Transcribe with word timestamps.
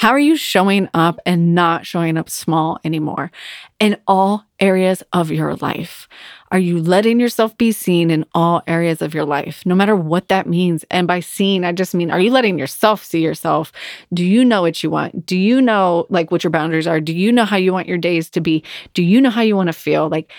How 0.00 0.12
are 0.12 0.18
you 0.18 0.34
showing 0.34 0.88
up 0.94 1.20
and 1.26 1.54
not 1.54 1.84
showing 1.84 2.16
up 2.16 2.30
small 2.30 2.80
anymore 2.84 3.30
in 3.78 3.98
all 4.06 4.46
areas 4.58 5.02
of 5.12 5.30
your 5.30 5.56
life? 5.56 6.08
Are 6.50 6.58
you 6.58 6.80
letting 6.80 7.20
yourself 7.20 7.54
be 7.58 7.70
seen 7.70 8.10
in 8.10 8.24
all 8.34 8.62
areas 8.66 9.02
of 9.02 9.12
your 9.12 9.26
life, 9.26 9.60
no 9.66 9.74
matter 9.74 9.94
what 9.94 10.28
that 10.28 10.46
means? 10.46 10.86
And 10.90 11.06
by 11.06 11.20
seeing, 11.20 11.66
I 11.66 11.72
just 11.72 11.94
mean, 11.94 12.10
are 12.10 12.18
you 12.18 12.30
letting 12.30 12.58
yourself 12.58 13.04
see 13.04 13.22
yourself? 13.22 13.72
Do 14.10 14.24
you 14.24 14.42
know 14.42 14.62
what 14.62 14.82
you 14.82 14.88
want? 14.88 15.26
Do 15.26 15.36
you 15.36 15.60
know 15.60 16.06
like 16.08 16.30
what 16.30 16.44
your 16.44 16.50
boundaries 16.50 16.86
are? 16.86 16.98
Do 16.98 17.12
you 17.12 17.30
know 17.30 17.44
how 17.44 17.58
you 17.58 17.74
want 17.74 17.86
your 17.86 17.98
days 17.98 18.30
to 18.30 18.40
be? 18.40 18.64
Do 18.94 19.02
you 19.02 19.20
know 19.20 19.28
how 19.28 19.42
you 19.42 19.54
want 19.54 19.66
to 19.66 19.74
feel? 19.74 20.08
Like, 20.08 20.32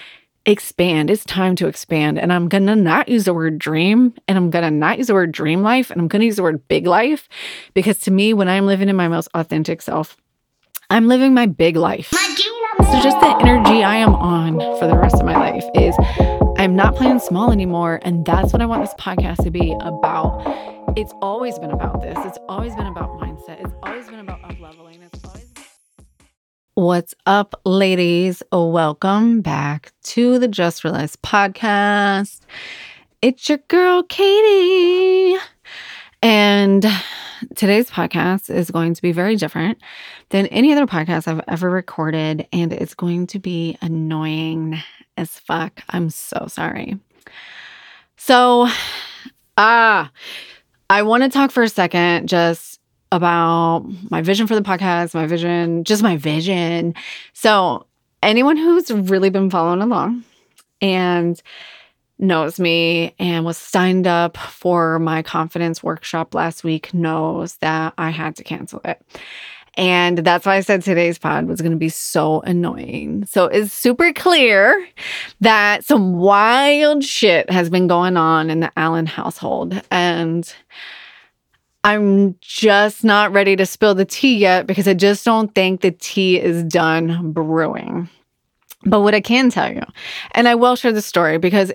expand. 0.46 1.10
It's 1.10 1.24
time 1.24 1.56
to 1.58 1.68
expand. 1.68 2.18
And 2.18 2.34
I'm 2.34 2.50
going 2.50 2.66
to 2.68 2.76
not 2.76 3.08
use 3.10 3.26
the 3.26 3.34
word 3.34 3.60
dream 3.60 4.14
and 4.28 4.38
I'm 4.38 4.50
going 4.50 4.64
to 4.64 4.72
not 4.72 4.98
use 4.98 5.08
the 5.08 5.14
word 5.14 5.32
dream 5.32 5.62
life 5.62 5.92
and 5.92 6.02
I'm 6.02 6.08
going 6.08 6.22
to 6.22 6.26
use 6.26 6.38
the 6.38 6.44
word 6.44 6.68
big 6.68 6.88
life 6.88 7.30
because 7.74 8.00
to 8.00 8.12
me, 8.12 8.34
when 8.34 8.48
I'm 8.48 8.66
living 8.66 8.90
in 8.90 8.96
my 8.96 9.08
most 9.08 9.30
authentic 9.34 9.82
self, 9.82 10.18
I'm 10.90 11.08
living 11.08 11.34
my 11.34 11.46
big 11.46 11.78
life. 11.78 12.10
So 12.10 13.00
just 13.02 13.20
the 13.20 13.38
energy 13.42 13.84
I 13.84 13.96
am 13.98 14.16
on 14.16 14.60
for 14.80 14.88
the 14.88 14.98
rest 14.98 15.16
of 15.16 15.26
my 15.26 15.36
life 15.36 15.64
is 15.76 15.96
I'm 16.58 16.76
not 16.76 16.96
playing 16.96 17.20
small 17.20 17.52
anymore. 17.52 18.00
And 18.04 18.26
that's 18.26 18.52
what 18.52 18.62
I 18.62 18.66
want 18.66 18.84
this 18.84 18.94
podcast 18.96 19.44
to 19.44 19.52
be 19.52 19.76
about. 19.80 20.42
It's 20.98 21.14
always 21.22 21.58
been 21.60 21.72
about 21.72 22.02
this. 22.02 22.18
It's 22.26 22.38
always 22.50 22.76
been 22.76 22.88
about 22.88 23.10
mindset. 23.12 23.64
It's 23.64 23.74
always 23.84 24.08
been 24.08 24.20
about 24.20 24.44
up 24.44 24.60
leveling. 24.60 25.02
It's 25.02 25.24
always 25.24 25.51
What's 26.82 27.14
up, 27.28 27.62
ladies? 27.64 28.42
Welcome 28.52 29.42
back 29.42 29.94
to 30.06 30.40
the 30.40 30.48
Just 30.48 30.84
Realized 30.84 31.22
podcast. 31.22 32.40
It's 33.22 33.48
your 33.48 33.60
girl, 33.68 34.02
Katie. 34.02 35.38
And 36.24 36.84
today's 37.54 37.92
podcast 37.92 38.50
is 38.50 38.72
going 38.72 38.96
to 38.96 39.02
be 39.04 39.12
very 39.12 39.36
different 39.36 39.78
than 40.30 40.48
any 40.48 40.72
other 40.72 40.88
podcast 40.88 41.28
I've 41.28 41.44
ever 41.48 41.70
recorded. 41.70 42.48
And 42.52 42.74
it's 42.74 42.96
going 42.96 43.28
to 43.28 43.38
be 43.38 43.78
annoying 43.84 44.82
as 45.18 45.30
fuck. 45.38 45.84
I'm 45.90 46.10
so 46.10 46.48
sorry. 46.48 46.98
So, 48.18 48.68
ah, 49.56 50.10
I 50.90 51.04
want 51.04 51.22
to 51.22 51.30
talk 51.30 51.52
for 51.52 51.62
a 51.62 51.70
second 51.70 52.28
just 52.28 52.81
about 53.12 53.86
my 54.10 54.22
vision 54.22 54.48
for 54.48 54.56
the 54.56 54.62
podcast, 54.62 55.14
my 55.14 55.28
vision, 55.28 55.84
just 55.84 56.04
my 56.04 56.18
vision. 56.18 56.94
So, 57.34 57.86
anyone 58.24 58.58
who's 58.58 58.92
really 58.92 59.30
been 59.30 59.50
following 59.50 59.82
along 59.82 60.24
and 60.82 61.42
knows 62.20 62.60
me 62.60 63.16
and 63.20 63.44
was 63.46 63.58
signed 63.58 64.08
up 64.08 64.38
for 64.38 65.00
my 65.00 65.24
confidence 65.24 65.84
workshop 65.84 66.36
last 66.36 66.64
week 66.64 66.94
knows 66.94 67.56
that 67.58 67.94
I 67.98 68.12
had 68.12 68.36
to 68.38 68.44
cancel 68.44 68.80
it. 68.86 69.02
And 69.76 70.18
that's 70.20 70.46
why 70.46 70.58
I 70.58 70.60
said 70.60 70.84
today's 70.84 71.18
pod 71.18 71.48
was 71.48 71.62
going 71.62 71.72
to 71.72 71.78
be 71.78 71.90
so 71.90 72.42
annoying. 72.42 73.26
So 73.26 73.46
it's 73.46 73.72
super 73.72 74.12
clear 74.12 74.88
that 75.40 75.86
some 75.86 76.18
wild 76.18 77.04
shit 77.04 77.50
has 77.50 77.70
been 77.70 77.88
going 77.88 78.18
on 78.18 78.50
in 78.50 78.60
the 78.60 78.72
Allen 78.78 79.06
household. 79.06 79.82
And 79.90 80.54
I'm 81.84 82.36
just 82.42 83.04
not 83.04 83.32
ready 83.32 83.56
to 83.56 83.66
spill 83.66 83.96
the 83.96 84.06
tea 84.06 84.38
yet 84.38 84.68
because 84.68 84.88
I 84.88 84.94
just 84.94 85.26
don't 85.26 85.54
think 85.56 85.82
the 85.82 85.92
tea 85.92 86.40
is 86.40 86.64
done 86.64 87.32
brewing. 87.32 88.08
But 88.84 89.02
what 89.02 89.16
I 89.16 89.22
can 89.22 89.50
tell 89.50 89.72
you, 89.72 89.82
and 90.32 90.48
I 90.48 90.56
will 90.56 90.76
share 90.76 90.92
the 90.92 91.02
story 91.02 91.38
because 91.38 91.72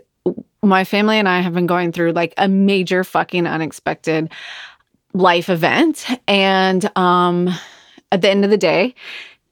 my 0.62 0.84
family 0.84 1.18
and 1.18 1.28
I 1.28 1.40
have 1.40 1.54
been 1.54 1.66
going 1.66 1.92
through 1.92 2.12
like 2.12 2.34
a 2.36 2.48
major 2.48 3.04
fucking 3.04 3.46
unexpected 3.46 4.30
life 5.12 5.48
event. 5.48 6.06
And 6.28 6.90
um, 6.96 7.48
at 8.12 8.20
the 8.22 8.28
end 8.28 8.44
of 8.44 8.50
the 8.50 8.56
day, 8.56 8.94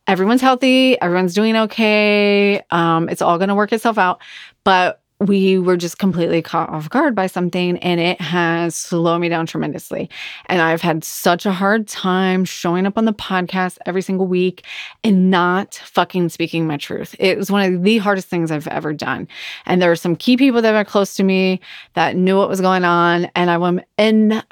everyone's 0.07 0.41
healthy, 0.41 1.01
everyone's 1.01 1.35
doing 1.35 1.57
okay. 1.57 2.63
Um, 2.71 3.09
it's 3.09 3.23
all 3.23 3.39
going 3.39 3.49
to 3.49 3.55
work 3.55 3.73
itself 3.73 3.99
out. 3.99 4.21
But 4.65 5.01
we 5.21 5.59
were 5.59 5.77
just 5.77 5.99
completely 5.99 6.43
caught 6.43 6.69
off 6.69 6.91
guard 6.91 7.15
by 7.15 7.27
something 7.27 7.79
and 7.79 8.01
it 8.01 8.21
has 8.21 8.75
slowed 8.75 9.21
me 9.21 9.29
down 9.29 9.47
tremendously. 9.47 10.11
And 10.47 10.61
I've 10.61 10.83
had 10.83 11.05
such 11.05 11.47
a 11.47 11.53
hard 11.53 11.87
time 11.87 12.45
showing 12.45 12.85
up 12.85 12.99
on 12.99 13.05
the 13.05 13.13
podcast 13.13 13.79
every 13.87 14.03
single 14.03 14.27
week 14.27 14.65
and 15.05 15.31
not 15.31 15.75
fucking 15.75 16.31
speaking 16.31 16.67
my 16.67 16.77
truth. 16.77 17.15
It 17.19 17.39
was 17.39 17.51
one 17.51 17.75
of 17.75 17.83
the 17.83 17.99
hardest 17.99 18.29
things 18.29 18.51
I've 18.51 18.67
ever 18.69 18.93
done. 18.93 19.29
And 19.67 19.81
there 19.81 19.89
were 19.89 19.97
some 19.97 20.17
key 20.17 20.37
people 20.37 20.61
that 20.63 20.73
were 20.73 20.85
close 20.85 21.15
to 21.17 21.23
me 21.23 21.61
that 21.95 22.17
knew 22.17 22.37
what 22.37 22.49
was 22.49 22.61
going 22.61 22.85
on. 22.85 23.27
And 23.37 23.51
I 23.51 23.55
am 23.55 23.81
in 23.97 24.43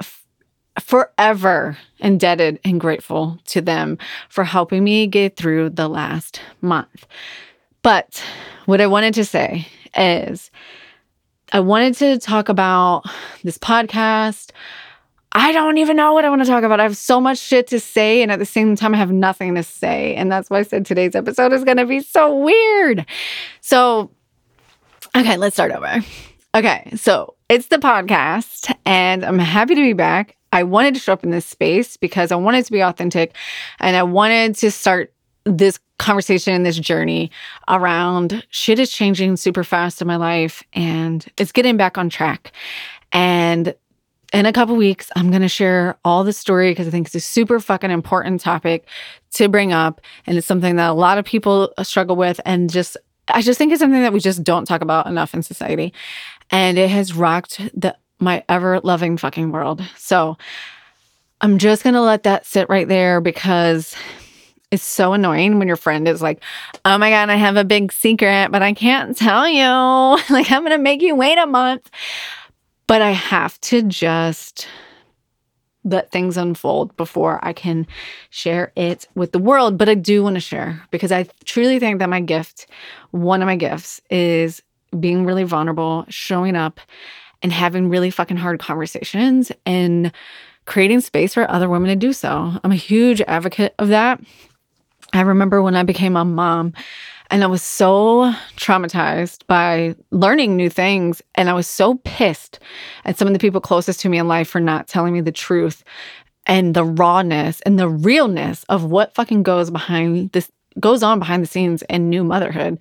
forever 0.80 1.76
indebted 1.98 2.60
and 2.64 2.80
grateful 2.80 3.38
to 3.46 3.60
them 3.60 3.98
for 4.28 4.44
helping 4.44 4.84
me 4.84 5.06
get 5.06 5.36
through 5.36 5.70
the 5.70 5.88
last 5.88 6.40
month. 6.60 7.06
But 7.82 8.22
what 8.66 8.80
I 8.80 8.86
wanted 8.86 9.14
to 9.14 9.24
say 9.24 9.66
is 9.96 10.50
I 11.52 11.60
wanted 11.60 11.94
to 11.96 12.18
talk 12.18 12.48
about 12.48 13.04
this 13.44 13.58
podcast. 13.58 14.50
I 15.32 15.52
don't 15.52 15.78
even 15.78 15.96
know 15.96 16.12
what 16.12 16.24
I 16.24 16.28
want 16.28 16.42
to 16.42 16.48
talk 16.48 16.62
about. 16.64 16.80
I 16.80 16.82
have 16.82 16.96
so 16.96 17.20
much 17.20 17.38
shit 17.38 17.66
to 17.68 17.80
say, 17.80 18.22
and 18.22 18.30
at 18.30 18.38
the 18.38 18.46
same 18.46 18.76
time, 18.76 18.94
I 18.94 18.98
have 18.98 19.12
nothing 19.12 19.54
to 19.54 19.62
say. 19.62 20.14
And 20.14 20.30
that's 20.30 20.50
why 20.50 20.58
I 20.58 20.62
said 20.62 20.84
today's 20.84 21.14
episode 21.14 21.52
is 21.52 21.64
going 21.64 21.78
to 21.78 21.86
be 21.86 22.00
so 22.00 22.36
weird. 22.36 23.06
So, 23.60 24.10
okay, 25.16 25.36
let's 25.36 25.56
start 25.56 25.72
over. 25.72 26.00
Okay, 26.54 26.92
so 26.96 27.34
it's 27.48 27.68
the 27.68 27.78
podcast, 27.78 28.74
and 28.84 29.24
I'm 29.24 29.38
happy 29.38 29.74
to 29.74 29.80
be 29.80 29.94
back. 29.94 30.36
I 30.52 30.64
wanted 30.64 30.94
to 30.94 31.00
show 31.00 31.14
up 31.14 31.24
in 31.24 31.30
this 31.30 31.46
space 31.46 31.96
because 31.96 32.30
I 32.30 32.36
wanted 32.36 32.66
to 32.66 32.72
be 32.72 32.82
authentic 32.82 33.34
and 33.80 33.96
I 33.96 34.02
wanted 34.02 34.54
to 34.56 34.70
start 34.70 35.12
this 35.44 35.78
conversation 35.98 36.54
and 36.54 36.66
this 36.66 36.78
journey 36.78 37.30
around 37.68 38.44
shit 38.50 38.78
is 38.78 38.90
changing 38.90 39.36
super 39.36 39.64
fast 39.64 40.00
in 40.00 40.08
my 40.08 40.16
life 40.16 40.62
and 40.72 41.26
it's 41.36 41.52
getting 41.52 41.76
back 41.76 41.96
on 41.96 42.08
track. 42.08 42.52
And 43.12 43.74
in 44.32 44.46
a 44.46 44.52
couple 44.52 44.74
weeks, 44.76 45.10
I'm 45.14 45.30
going 45.30 45.42
to 45.42 45.48
share 45.48 45.96
all 46.04 46.24
the 46.24 46.32
story 46.32 46.70
because 46.70 46.86
I 46.86 46.90
think 46.90 47.06
it's 47.06 47.14
a 47.14 47.20
super 47.20 47.60
fucking 47.60 47.90
important 47.90 48.40
topic 48.40 48.86
to 49.34 49.48
bring 49.48 49.72
up. 49.72 50.00
And 50.26 50.38
it's 50.38 50.46
something 50.46 50.76
that 50.76 50.90
a 50.90 50.94
lot 50.94 51.18
of 51.18 51.24
people 51.24 51.72
uh, 51.76 51.84
struggle 51.84 52.16
with. 52.16 52.40
And 52.46 52.70
just, 52.70 52.96
I 53.28 53.42
just 53.42 53.58
think 53.58 53.72
it's 53.72 53.80
something 53.80 54.00
that 54.00 54.12
we 54.12 54.20
just 54.20 54.42
don't 54.42 54.64
talk 54.64 54.80
about 54.80 55.06
enough 55.06 55.34
in 55.34 55.42
society. 55.42 55.92
And 56.50 56.78
it 56.78 56.88
has 56.88 57.12
rocked 57.12 57.60
the, 57.74 57.96
my 58.18 58.42
ever 58.48 58.80
loving 58.80 59.18
fucking 59.18 59.52
world. 59.52 59.82
So 59.96 60.38
I'm 61.42 61.58
just 61.58 61.82
going 61.82 61.94
to 61.94 62.00
let 62.00 62.22
that 62.22 62.46
sit 62.46 62.68
right 62.70 62.88
there 62.88 63.20
because 63.20 63.94
it's 64.72 64.82
so 64.82 65.12
annoying 65.12 65.58
when 65.58 65.68
your 65.68 65.76
friend 65.76 66.08
is 66.08 66.22
like, 66.22 66.42
oh 66.86 66.96
my 66.96 67.10
God, 67.10 67.28
I 67.28 67.36
have 67.36 67.56
a 67.56 67.64
big 67.64 67.92
secret, 67.92 68.50
but 68.50 68.62
I 68.62 68.72
can't 68.72 69.14
tell 69.16 69.46
you. 69.46 69.62
like, 70.30 70.50
I'm 70.50 70.62
going 70.62 70.70
to 70.72 70.78
make 70.78 71.02
you 71.02 71.14
wait 71.14 71.38
a 71.38 71.46
month. 71.46 71.90
But 72.86 73.02
I 73.02 73.10
have 73.10 73.60
to 73.62 73.82
just 73.82 74.66
let 75.84 76.10
things 76.10 76.36
unfold 76.36 76.96
before 76.96 77.38
I 77.44 77.52
can 77.52 77.86
share 78.30 78.72
it 78.74 79.06
with 79.14 79.32
the 79.32 79.38
world. 79.38 79.76
But 79.76 79.90
I 79.90 79.94
do 79.94 80.22
want 80.22 80.36
to 80.36 80.40
share 80.40 80.82
because 80.90 81.12
I 81.12 81.26
truly 81.44 81.78
think 81.78 81.98
that 81.98 82.08
my 82.08 82.20
gift, 82.20 82.66
one 83.10 83.42
of 83.42 83.46
my 83.46 83.56
gifts, 83.56 84.00
is 84.10 84.62
being 84.98 85.26
really 85.26 85.44
vulnerable, 85.44 86.06
showing 86.08 86.56
up, 86.56 86.80
and 87.42 87.52
having 87.52 87.88
really 87.88 88.10
fucking 88.10 88.36
hard 88.38 88.58
conversations 88.58 89.52
and 89.66 90.12
creating 90.64 91.00
space 91.00 91.34
for 91.34 91.50
other 91.50 91.68
women 91.68 91.88
to 91.90 91.96
do 91.96 92.12
so. 92.12 92.52
I'm 92.62 92.72
a 92.72 92.76
huge 92.76 93.20
advocate 93.22 93.74
of 93.78 93.88
that. 93.88 94.20
I 95.12 95.20
remember 95.20 95.62
when 95.62 95.76
I 95.76 95.82
became 95.82 96.16
a 96.16 96.24
mom 96.24 96.72
and 97.30 97.42
I 97.42 97.46
was 97.46 97.62
so 97.62 98.32
traumatized 98.56 99.46
by 99.46 99.94
learning 100.10 100.54
new 100.54 100.68
things. 100.68 101.22
And 101.34 101.48
I 101.48 101.54
was 101.54 101.66
so 101.66 101.94
pissed 102.04 102.58
at 103.06 103.18
some 103.18 103.26
of 103.26 103.32
the 103.32 103.40
people 103.40 103.60
closest 103.60 104.00
to 104.00 104.08
me 104.10 104.18
in 104.18 104.28
life 104.28 104.48
for 104.48 104.60
not 104.60 104.86
telling 104.86 105.14
me 105.14 105.22
the 105.22 105.32
truth 105.32 105.82
and 106.46 106.74
the 106.74 106.84
rawness 106.84 107.60
and 107.62 107.78
the 107.78 107.88
realness 107.88 108.64
of 108.64 108.84
what 108.84 109.14
fucking 109.14 109.42
goes 109.44 109.70
behind 109.70 110.32
this 110.32 110.50
goes 110.80 111.02
on 111.02 111.18
behind 111.18 111.42
the 111.42 111.46
scenes 111.46 111.82
in 111.82 112.08
new 112.08 112.24
motherhood. 112.24 112.78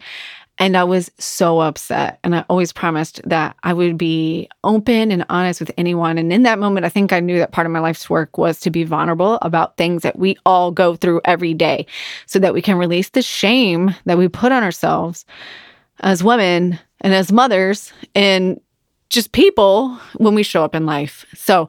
And 0.62 0.78
I 0.78 0.84
was 0.84 1.10
so 1.18 1.60
upset. 1.60 2.19
And 2.24 2.36
I 2.36 2.46
always 2.48 2.72
promised 2.72 3.19
that 3.28 3.56
I 3.63 3.74
would 3.74 3.98
be 3.98 4.48
open 4.63 5.12
and 5.12 5.25
honest 5.28 5.60
with 5.60 5.72
anyone. 5.75 6.19
And 6.19 6.31
in 6.31 6.44
that 6.44 6.60
moment, 6.60 6.86
I 6.86 6.90
think 6.90 7.12
I 7.12 7.19
knew 7.19 7.40
that 7.40 7.52
part 7.52 7.66
of 7.66 7.74
my 7.74 7.80
life's 7.80 8.12
work 8.12 8.38
was 8.38 8.60
to 8.60 8.69
be 8.69 8.84
vulnerable 8.84 9.40
about 9.42 9.75
things 9.75 10.04
that 10.04 10.19
we 10.19 10.38
all 10.46 10.69
go 10.72 10.96
through 10.96 11.19
every 11.25 11.56
day 11.56 11.88
so 12.28 12.38
that 12.38 12.54
we 12.54 12.62
can 12.62 12.78
release 12.78 13.10
the 13.10 13.24
shame 13.24 13.96
that 14.06 14.19
we 14.19 14.28
put 14.28 14.52
on 14.52 14.62
ourselves 14.62 15.25
as 16.02 16.24
women 16.24 16.78
and 17.00 17.12
as 17.12 17.31
mothers 17.31 17.92
and 18.13 18.62
just 19.12 19.34
people 19.34 19.96
when 20.16 20.34
we 20.34 20.42
show 20.42 20.63
up 20.63 20.74
in 20.74 20.86
life. 20.86 21.25
So 21.36 21.68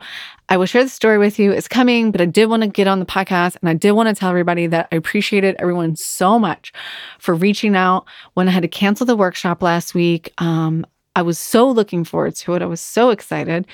I 0.49 0.56
will 0.56 0.67
share 0.67 0.85
the 0.85 0.91
story 0.91 1.19
with 1.19 1.39
you. 1.39 1.50
It's 1.50 1.67
coming, 1.67 2.12
but 2.12 2.21
I 2.21 2.25
did 2.25 2.47
want 2.47 2.62
to 2.62 2.69
get 2.69 2.87
on 2.87 3.00
the 3.00 3.05
podcast 3.05 3.56
and 3.61 3.69
I 3.69 3.75
did 3.75 3.93
want 3.93 4.09
to 4.09 4.15
tell 4.15 4.31
everybody 4.31 4.69
that 4.69 4.89
I 4.93 4.97
appreciated 4.97 5.56
everyone 5.59 5.97
so 5.97 6.39
much 6.39 6.73
for 7.19 7.35
reaching 7.35 7.75
out 7.75 8.06
when 8.35 8.49
I 8.49 8.53
had 8.53 8.62
to 8.62 8.69
cancel 8.69 9.06
the 9.06 9.17
workshop 9.17 9.61
last 9.61 9.93
week. 9.93 10.33
Um, 10.39 10.87
I 11.17 11.23
was 11.23 11.39
so 11.39 11.69
looking 11.69 12.05
forward 12.05 12.37
to 12.37 12.55
it. 12.55 12.62
I 12.62 12.67
was 12.67 12.81
so 12.81 13.11
excited, 13.11 13.67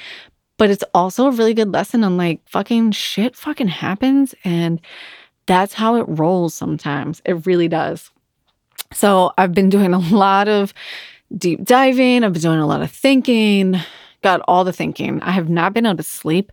but 0.57 0.71
it's 0.71 0.85
also 0.95 1.27
a 1.27 1.33
really 1.33 1.55
good 1.55 1.71
lesson 1.71 2.05
on 2.05 2.17
like 2.17 2.41
fucking 2.49 2.93
shit 2.93 3.37
fucking 3.37 3.69
happens 3.69 4.35
and 4.45 4.81
that's 5.45 5.75
how 5.75 5.97
it 5.97 6.05
rolls 6.09 6.55
sometimes. 6.55 7.21
It 7.27 7.47
really 7.47 7.69
does. 7.69 8.11
So 8.95 9.33
I've 9.37 9.53
been 9.53 9.69
doing 9.69 9.93
a 9.93 9.99
lot 9.99 10.49
of 10.49 10.73
deep 11.37 11.65
diving, 11.65 12.25
I've 12.25 12.33
been 12.33 12.43
doing 12.43 12.59
a 12.59 12.67
lot 12.67 12.83
of 12.83 12.91
thinking, 12.91 13.77
got 14.23 14.41
all 14.49 14.65
the 14.65 14.73
thinking. 14.73 15.21
I 15.23 15.33
have 15.33 15.49
not 15.49 15.75
been 15.75 15.87
able 15.87 15.97
to 15.99 16.03
sleep. 16.03 16.53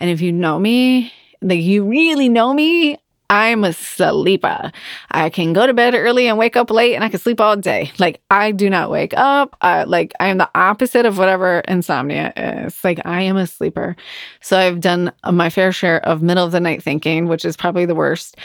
And 0.00 0.10
if 0.10 0.20
you 0.20 0.32
know 0.32 0.58
me, 0.58 1.12
like 1.42 1.60
you 1.60 1.84
really 1.84 2.28
know 2.28 2.54
me, 2.54 2.98
I'm 3.30 3.64
a 3.64 3.72
sleeper. 3.72 4.70
I 5.10 5.30
can 5.30 5.54
go 5.54 5.66
to 5.66 5.72
bed 5.72 5.94
early 5.94 6.28
and 6.28 6.38
wake 6.38 6.56
up 6.56 6.70
late 6.70 6.94
and 6.94 7.02
I 7.02 7.08
can 7.08 7.18
sleep 7.18 7.40
all 7.40 7.56
day. 7.56 7.90
Like 7.98 8.20
I 8.30 8.52
do 8.52 8.68
not 8.68 8.90
wake 8.90 9.14
up. 9.16 9.56
I, 9.60 9.84
like 9.84 10.12
I 10.20 10.28
am 10.28 10.38
the 10.38 10.50
opposite 10.54 11.06
of 11.06 11.18
whatever 11.18 11.60
insomnia 11.60 12.32
is. 12.36 12.84
Like 12.84 13.00
I 13.04 13.22
am 13.22 13.36
a 13.36 13.46
sleeper. 13.46 13.96
So 14.40 14.58
I've 14.58 14.80
done 14.80 15.10
my 15.30 15.48
fair 15.48 15.72
share 15.72 16.04
of 16.06 16.22
middle 16.22 16.44
of 16.44 16.52
the 16.52 16.60
night 16.60 16.82
thinking, 16.82 17.26
which 17.26 17.44
is 17.44 17.56
probably 17.56 17.86
the 17.86 17.94
worst. 17.94 18.36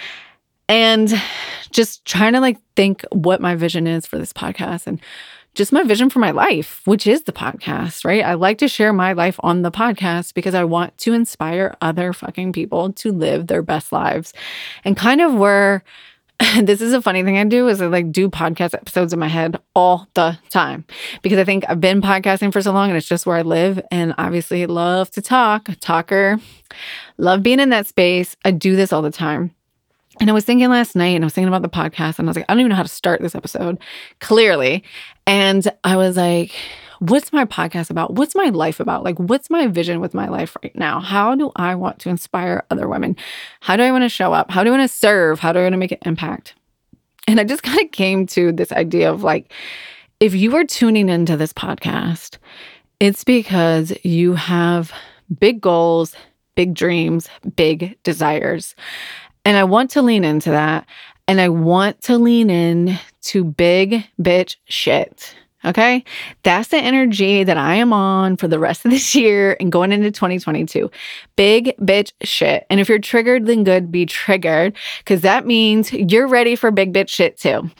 And 0.70 1.14
just 1.72 2.06
trying 2.06 2.34
to 2.34 2.40
like 2.40 2.58
think 2.76 3.04
what 3.12 3.42
my 3.42 3.56
vision 3.56 3.86
is 3.86 4.06
for 4.06 4.18
this 4.18 4.31
podcast 4.31 4.88
and 4.88 5.02
just 5.56 5.72
my 5.72 5.84
vision 5.84 6.10
for 6.10 6.19
my 6.19 6.31
life, 6.31 6.81
which 6.86 7.07
is 7.07 7.24
the 7.24 7.31
podcast, 7.31 8.06
right? 8.06 8.24
I 8.24 8.36
like 8.36 8.57
to 8.60 8.68
share 8.68 8.94
my 8.94 9.13
life 9.13 9.40
on 9.42 9.62
the 9.62 9.72
podcast 9.72 10.34
because 10.34 10.54
I 10.54 10.63
want 10.63 10.98
to 11.00 11.13
inspire 11.13 11.75
other 11.81 12.13
fucking 12.13 12.54
people 12.54 12.94
to 12.94 13.12
live 13.12 13.48
their 13.48 13.62
best 13.62 13.92
lives. 13.92 14.34
And 14.84 14.96
kind 14.96 15.22
of 15.22 15.34
where 15.34 15.84
this 16.62 16.80
is 16.80 16.94
a 16.94 17.01
funny 17.01 17.24
thing 17.24 17.38
I 17.38 17.44
do 17.44 17.68
is 17.68 17.81
I 17.81 17.88
like 17.88 18.12
do 18.12 18.30
podcast 18.30 18.74
episodes 18.74 19.12
in 19.12 19.19
my 19.19 19.28
head 19.28 19.60
all 19.75 20.07
the 20.13 20.38
time 20.50 20.86
because 21.22 21.38
I 21.38 21.44
think 21.44 21.66
I've 21.68 21.81
been 21.81 22.02
podcasting 22.02 22.54
for 22.54 22.62
so 22.62 22.72
long 22.72 22.90
and 22.90 22.98
it's 22.98 23.07
just 23.07 23.25
where 23.25 23.36
I 23.36 23.42
live. 23.42 23.81
And 23.92 24.13
obviously, 24.18 24.66
love 24.66 25.12
to 25.12 25.22
talk, 25.22 25.68
talker, 25.81 26.40
love 27.18 27.44
being 27.44 27.60
in 27.60 27.69
that 27.69 27.88
space. 27.88 28.38
I 28.45 28.52
do 28.52 28.75
this 28.78 28.94
all 28.94 29.02
the 29.02 29.12
time. 29.12 29.54
And 30.19 30.30
I 30.30 30.33
was 30.33 30.44
thinking 30.44 30.69
last 30.69 30.95
night 30.95 31.16
and 31.16 31.24
I 31.24 31.25
was 31.25 31.33
thinking 31.33 31.48
about 31.48 31.62
the 31.62 31.69
podcast 31.69 32.19
and 32.19 32.27
I 32.27 32.30
was 32.30 32.36
like, 32.36 32.45
I 32.50 32.54
don't 32.54 32.60
even 32.60 32.69
know 32.69 32.75
how 32.75 32.83
to 32.83 32.89
start 32.89 33.21
this 33.21 33.36
episode, 33.36 33.80
clearly. 34.19 34.83
And 35.25 35.66
I 35.83 35.95
was 35.95 36.18
like, 36.18 36.54
what's 37.00 37.31
my 37.31 37.45
podcast 37.45 37.89
about? 37.89 38.16
What's 38.16 38.36
my 38.36 38.50
life 38.50 38.80
about? 38.80 39.04
Like, 39.04 39.18
what's 39.18 39.50
my 39.50 39.68
vision 39.68 40.01
with 40.01 40.13
my 40.13 40.27
life 40.27 40.57
right 40.62 40.75
now? 40.75 41.00
How 41.00 41.36
do 41.36 41.51
I 41.56 41.75
want 41.75 42.00
to 42.00 42.10
inspire 42.10 42.66
other 42.69 42.88
women? 42.88 43.16
How 43.62 43.77
do 43.77 43.83
I 43.83 43.92
want 43.92 44.04
to 44.04 44.10
show 44.10 44.33
up? 44.33 44.51
How 44.51 44.63
do 44.63 44.69
I 44.69 44.77
want 44.77 44.89
to 44.89 44.95
serve? 44.95 45.39
How 45.39 45.54
do 45.54 45.60
I 45.60 45.63
want 45.63 45.74
to 45.74 45.77
make 45.77 45.94
an 45.94 46.00
impact? 46.06 46.54
And 47.27 47.39
I 47.39 47.45
just 47.45 47.63
kind 47.63 47.80
of 47.80 47.92
came 47.92 48.27
to 48.27 48.51
this 48.51 48.71
idea 48.74 49.12
of 49.12 49.24
like, 49.24 49.54
if 50.19 50.36
you 50.36 50.56
are 50.57 50.66
tuning 50.66 51.07
into 51.07 51.38
this 51.38 51.54
podcast, 51.54 52.38
it's 53.00 53.24
because 53.24 53.94
you 54.04 54.33
have 54.33 54.92
big 55.39 55.62
goals, 55.62 56.13
big 56.56 56.74
dreams, 56.74 57.30
big 57.56 57.98
desires. 58.04 58.75
And 59.50 59.57
I 59.57 59.63
want 59.63 59.90
to 59.92 60.04
lean 60.04 60.25
into 60.25 60.51
that. 60.51 60.88
And 61.28 61.42
I 61.42 61.50
want 61.50 62.04
to 62.04 62.19
lean 62.19 62.51
in 62.51 63.00
to 63.24 63.44
big 63.44 64.06
bitch 64.22 64.57
shit. 64.66 65.36
Okay. 65.66 66.04
That's 66.44 66.68
the 66.68 66.78
energy 66.78 67.44
that 67.44 67.57
I 67.57 67.74
am 67.74 67.92
on 67.92 68.38
for 68.38 68.48
the 68.48 68.60
rest 68.60 68.86
of 68.86 68.92
this 68.92 69.16
year 69.16 69.57
and 69.60 69.72
going 69.72 69.92
into 69.92 70.12
2022. 70.12 70.92
Big 71.36 71.75
bitch 71.80 72.12
shit. 72.22 72.68
And 72.69 72.80
if 72.80 72.88
you're 72.88 73.00
triggered, 73.00 73.48
then 73.48 73.63
good, 73.63 73.92
be 73.92 74.06
triggered 74.06 74.78
because 75.00 75.22
that 75.22 75.48
means 75.48 75.92
you're 75.92 76.28
ready 76.28 76.56
for 76.56 76.69
big 76.69 76.94
bitch 76.94 77.10
shit 77.10 77.36
too. 77.36 77.72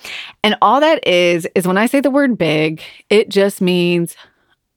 And 0.44 0.58
all 0.64 0.80
that 0.80 1.08
is, 1.08 1.48
is 1.54 1.68
when 1.68 1.78
I 1.78 1.86
say 1.86 2.02
the 2.02 2.10
word 2.10 2.36
big, 2.36 2.82
it 3.12 3.30
just 3.30 3.62
means 3.62 4.16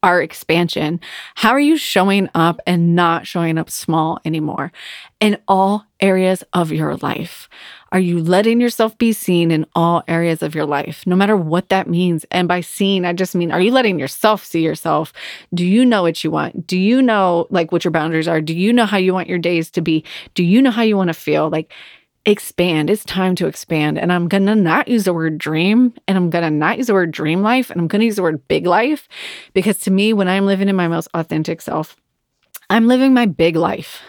our 0.03 0.21
expansion. 0.21 1.01
How 1.37 1.51
are 1.51 1.61
you 1.61 1.77
showing 1.77 2.29
up 2.35 2.61
and 2.67 2.97
not 2.97 3.27
showing 3.27 3.57
up 3.59 3.71
small 3.71 4.21
anymore 4.25 4.73
in 5.21 5.39
all 5.47 5.87
areas 6.01 6.43
of 6.53 6.73
your 6.73 6.97
life? 6.97 7.49
Are 7.93 8.01
you 8.01 8.21
letting 8.21 8.61
yourself 8.61 8.97
be 8.99 9.13
seen 9.13 9.51
in 9.51 9.67
all 9.75 10.03
areas 10.09 10.43
of 10.43 10.55
your 10.55 10.65
life, 10.65 11.07
no 11.07 11.15
matter 11.15 11.37
what 11.37 11.69
that 11.69 11.89
means? 11.89 12.25
And 12.31 12.49
by 12.49 12.63
seen, 12.63 13.05
I 13.05 13.13
just 13.13 13.35
mean, 13.35 13.53
are 13.53 13.61
you 13.61 13.71
letting 13.71 13.99
yourself 13.99 14.45
see 14.45 14.63
yourself? 14.63 15.13
Do 15.55 15.65
you 15.65 15.85
know 15.85 16.03
what 16.03 16.25
you 16.25 16.31
want? 16.31 16.67
Do 16.67 16.79
you 16.79 17.03
know 17.03 17.47
like 17.51 17.71
what 17.71 17.85
your 17.85 17.93
boundaries 17.93 18.29
are? 18.29 18.41
Do 18.41 18.55
you 18.55 18.73
know 18.73 18.87
how 18.87 18.97
you 18.97 19.13
want 19.13 19.29
your 19.29 19.39
days 19.39 19.71
to 19.73 19.83
be? 19.83 20.05
Do 20.35 20.43
you 20.43 20.63
know 20.63 20.71
how 20.71 20.83
you 20.83 20.97
want 20.97 21.09
to 21.09 21.15
feel? 21.15 21.51
Like, 21.51 21.73
expand. 22.25 22.89
It's 22.89 23.05
time 23.05 23.35
to 23.37 23.47
expand. 23.47 23.99
And 23.99 24.13
I'm 24.13 24.29
going 24.29 24.47
to 24.47 24.55
not 24.55 24.89
use 24.89 25.05
the 25.05 25.15
word 25.15 25.39
dream 25.39 25.95
and 26.07 26.17
I'm 26.17 26.31
going 26.31 26.45
to 26.45 26.51
not 26.51 26.79
use 26.79 26.87
the 26.87 26.95
word 26.95 27.11
dream 27.11 27.43
life 27.43 27.71
and 27.71 27.81
I'm 27.81 27.89
going 27.89 28.01
to 28.01 28.07
use 28.07 28.17
the 28.17 28.23
word 28.23 28.47
big 28.49 28.67
life 28.67 29.09
because 29.55 29.79
to 29.81 29.91
me, 29.91 30.13
when 30.13 30.29
I'm 30.29 30.47
living 30.47 30.69
in 30.69 30.77
my 30.77 30.89
most 30.89 31.09
authentic 31.15 31.61
self, 31.61 31.97
I'm 32.71 32.87
living 32.87 33.13
my 33.13 33.27
big 33.27 33.57
life 33.57 34.03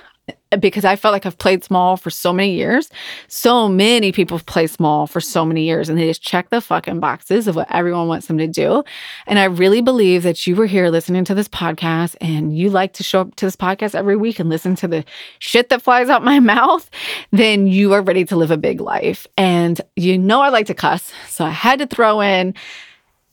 because 0.59 0.85
I 0.85 0.95
felt 0.95 1.13
like 1.13 1.25
I've 1.25 1.37
played 1.37 1.63
small 1.63 1.97
for 1.97 2.09
so 2.09 2.31
many 2.31 2.53
years. 2.53 2.89
So 3.27 3.67
many 3.67 4.11
people 4.11 4.39
play 4.39 4.67
small 4.67 5.07
for 5.07 5.19
so 5.19 5.45
many 5.45 5.63
years 5.63 5.89
and 5.89 5.97
they 5.97 6.07
just 6.07 6.21
check 6.21 6.49
the 6.49 6.61
fucking 6.61 6.99
boxes 6.99 7.47
of 7.47 7.55
what 7.55 7.71
everyone 7.71 8.07
wants 8.07 8.27
them 8.27 8.37
to 8.37 8.47
do. 8.47 8.83
And 9.25 9.39
I 9.39 9.45
really 9.45 9.81
believe 9.81 10.23
that 10.23 10.45
you 10.45 10.55
were 10.55 10.65
here 10.65 10.89
listening 10.89 11.25
to 11.25 11.35
this 11.35 11.47
podcast 11.47 12.15
and 12.21 12.55
you 12.55 12.69
like 12.69 12.93
to 12.93 13.03
show 13.03 13.21
up 13.21 13.35
to 13.35 13.45
this 13.45 13.55
podcast 13.55 13.95
every 13.95 14.15
week 14.15 14.39
and 14.39 14.49
listen 14.49 14.75
to 14.77 14.87
the 14.87 15.03
shit 15.39 15.69
that 15.69 15.81
flies 15.81 16.09
out 16.09 16.23
my 16.23 16.39
mouth, 16.53 16.89
then 17.31 17.67
you 17.67 17.93
are 17.93 18.01
ready 18.01 18.25
to 18.25 18.35
live 18.35 18.51
a 18.51 18.57
big 18.57 18.79
life. 18.79 19.25
And 19.37 19.79
you 19.95 20.17
know 20.17 20.41
I 20.41 20.49
like 20.49 20.67
to 20.67 20.73
cuss, 20.73 21.11
so 21.27 21.45
I 21.45 21.49
had 21.49 21.79
to 21.79 21.87
throw 21.87 22.21
in 22.21 22.53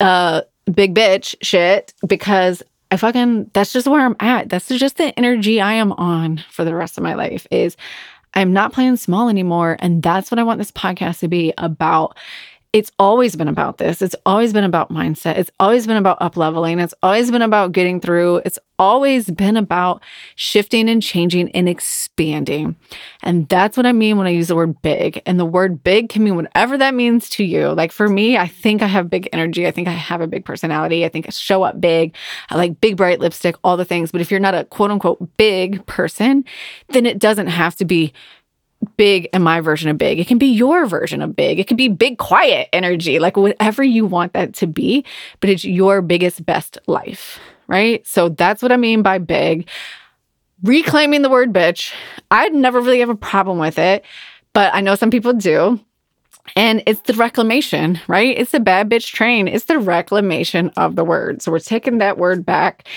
uh 0.01 0.43
big 0.73 0.95
bitch 0.95 1.35
shit 1.43 1.93
because 2.07 2.63
I 2.91 2.97
fucking 2.97 3.51
that's 3.53 3.73
just 3.73 3.87
where 3.87 4.05
I'm 4.05 4.17
at. 4.21 4.49
That's 4.49 4.69
just 4.69 4.97
the 4.97 5.17
energy 5.19 5.61
I 5.61 5.75
am 5.75 5.93
on 5.93 6.43
for 6.51 6.65
the 6.65 6.75
rest 6.75 6.99
of 6.99 7.05
my 7.05 7.15
life 7.15 7.47
is 7.51 7.77
I'm 8.35 8.53
not 8.53 8.73
playing 8.73 8.97
small 8.97 9.29
anymore 9.29 9.77
and 9.81 10.03
that's 10.03 10.31
what 10.31 10.39
I 10.39 10.43
want 10.43 10.59
this 10.59 10.73
podcast 10.73 11.21
to 11.21 11.29
be 11.29 11.53
about 11.59 12.17
it's 12.73 12.93
always 13.01 13.35
been 13.35 13.49
about 13.49 13.79
this. 13.79 14.01
It's 14.01 14.15
always 14.25 14.53
been 14.53 14.63
about 14.63 14.93
mindset. 14.93 15.39
It's 15.39 15.51
always 15.59 15.89
been 15.89 15.97
about 15.97 16.19
up 16.21 16.37
leveling. 16.37 16.79
It's 16.79 16.95
always 17.03 17.29
been 17.29 17.43
about 17.43 17.73
getting 17.73 18.01
through. 18.01 18.43
It's 18.45 18.61
always 18.79 19.29
been 19.29 19.57
about 19.57 20.03
shifting 20.37 20.89
and 20.89 21.03
changing 21.03 21.51
and 21.51 21.69
expanding. 21.69 22.77
And 23.25 23.49
that's 23.49 23.77
what 23.77 23.87
I 23.87 23.93
mean 23.93 24.19
when 24.19 24.29
I 24.29 24.31
use 24.31 24.49
the 24.49 24.55
word 24.55 24.81
big. 24.83 25.21
And 25.27 25.39
the 25.39 25.45
word 25.45 25.83
big 25.83 26.11
can 26.11 26.23
mean 26.23 26.37
whatever 26.37 26.79
that 26.79 26.95
means 26.95 27.29
to 27.31 27.45
you. 27.45 27.71
Like 27.71 27.91
for 27.91 28.09
me, 28.09 28.39
I 28.39 28.47
think 28.47 28.83
I 28.83 28.87
have 28.87 29.11
big 29.11 29.29
energy. 29.33 29.67
I 29.67 29.73
think 29.73 29.89
I 29.89 29.93
have 29.93 30.21
a 30.21 30.29
big 30.29 30.45
personality. 30.45 31.05
I 31.05 31.09
think 31.09 31.27
I 31.27 31.31
show 31.31 31.65
up 31.65 31.81
big. 31.81 32.15
I 32.51 32.57
like 32.57 32.81
big, 32.81 32.97
bright 32.97 33.19
lipstick, 33.19 33.57
all 33.65 33.77
the 33.77 33.85
things. 33.85 34.13
But 34.13 34.21
if 34.21 34.31
you're 34.31 34.39
not 34.39 34.55
a 34.55 34.65
quote 34.65 34.93
unquote 34.93 35.37
big 35.37 35.85
person, 35.87 36.45
then 36.91 37.05
it 37.05 37.19
doesn't 37.19 37.49
have 37.49 37.75
to 37.77 37.85
be 37.85 38.13
big 38.97 39.29
and 39.33 39.43
my 39.45 39.61
version 39.61 39.91
of 39.91 39.99
big. 39.99 40.19
It 40.19 40.27
can 40.27 40.39
be 40.39 40.47
your 40.47 40.87
version 40.87 41.23
of 41.23 41.37
big. 41.37 41.59
It 41.59 41.67
can 41.67 41.77
be 41.77 41.89
big, 41.89 42.19
quiet 42.19 42.69
energy, 42.73 43.19
like 43.19 43.37
whatever 43.37 43.83
you 43.83 44.07
want 44.07 44.33
that 44.33 44.55
to 44.55 44.67
be, 44.67 45.05
but 45.41 45.51
it's 45.51 45.65
your 45.65 46.03
biggest, 46.03 46.45
best 46.45 46.79
life, 46.87 47.39
right? 47.67 48.07
So 48.07 48.29
that's 48.29 48.63
what 48.63 48.73
I 48.73 48.77
mean 48.77 49.03
by 49.03 49.19
big. 49.19 49.69
Reclaiming 50.63 51.23
the 51.23 51.31
word 51.31 51.53
bitch, 51.53 51.95
I'd 52.31 52.53
never 52.53 52.81
really 52.81 53.01
have 53.01 53.09
a 53.09 53.17
problem 53.17 53.59
with 53.59 53.79
it, 53.79 54.05
but 54.53 54.75
I 54.75 54.81
know 54.81 54.95
some 54.95 55.11
people 55.11 55.33
do. 55.33 55.81
And 56.57 56.83
it's 56.87 57.01
the 57.03 57.15
reclamation, 57.15 58.01
right? 58.09 58.37
It's 58.37 58.51
the 58.51 58.61
bad 58.61 58.91
bitch 58.91 59.13
train. 59.13 59.47
It's 59.47 59.67
the 59.67 59.79
reclamation 59.79 60.71
of 60.77 60.97
the 60.97 61.05
word. 61.05 61.43
So 61.43 61.53
we're 61.53 61.61
taking 61.61 61.99
that 61.99 62.19
word 62.19 62.45
back. 62.45 62.89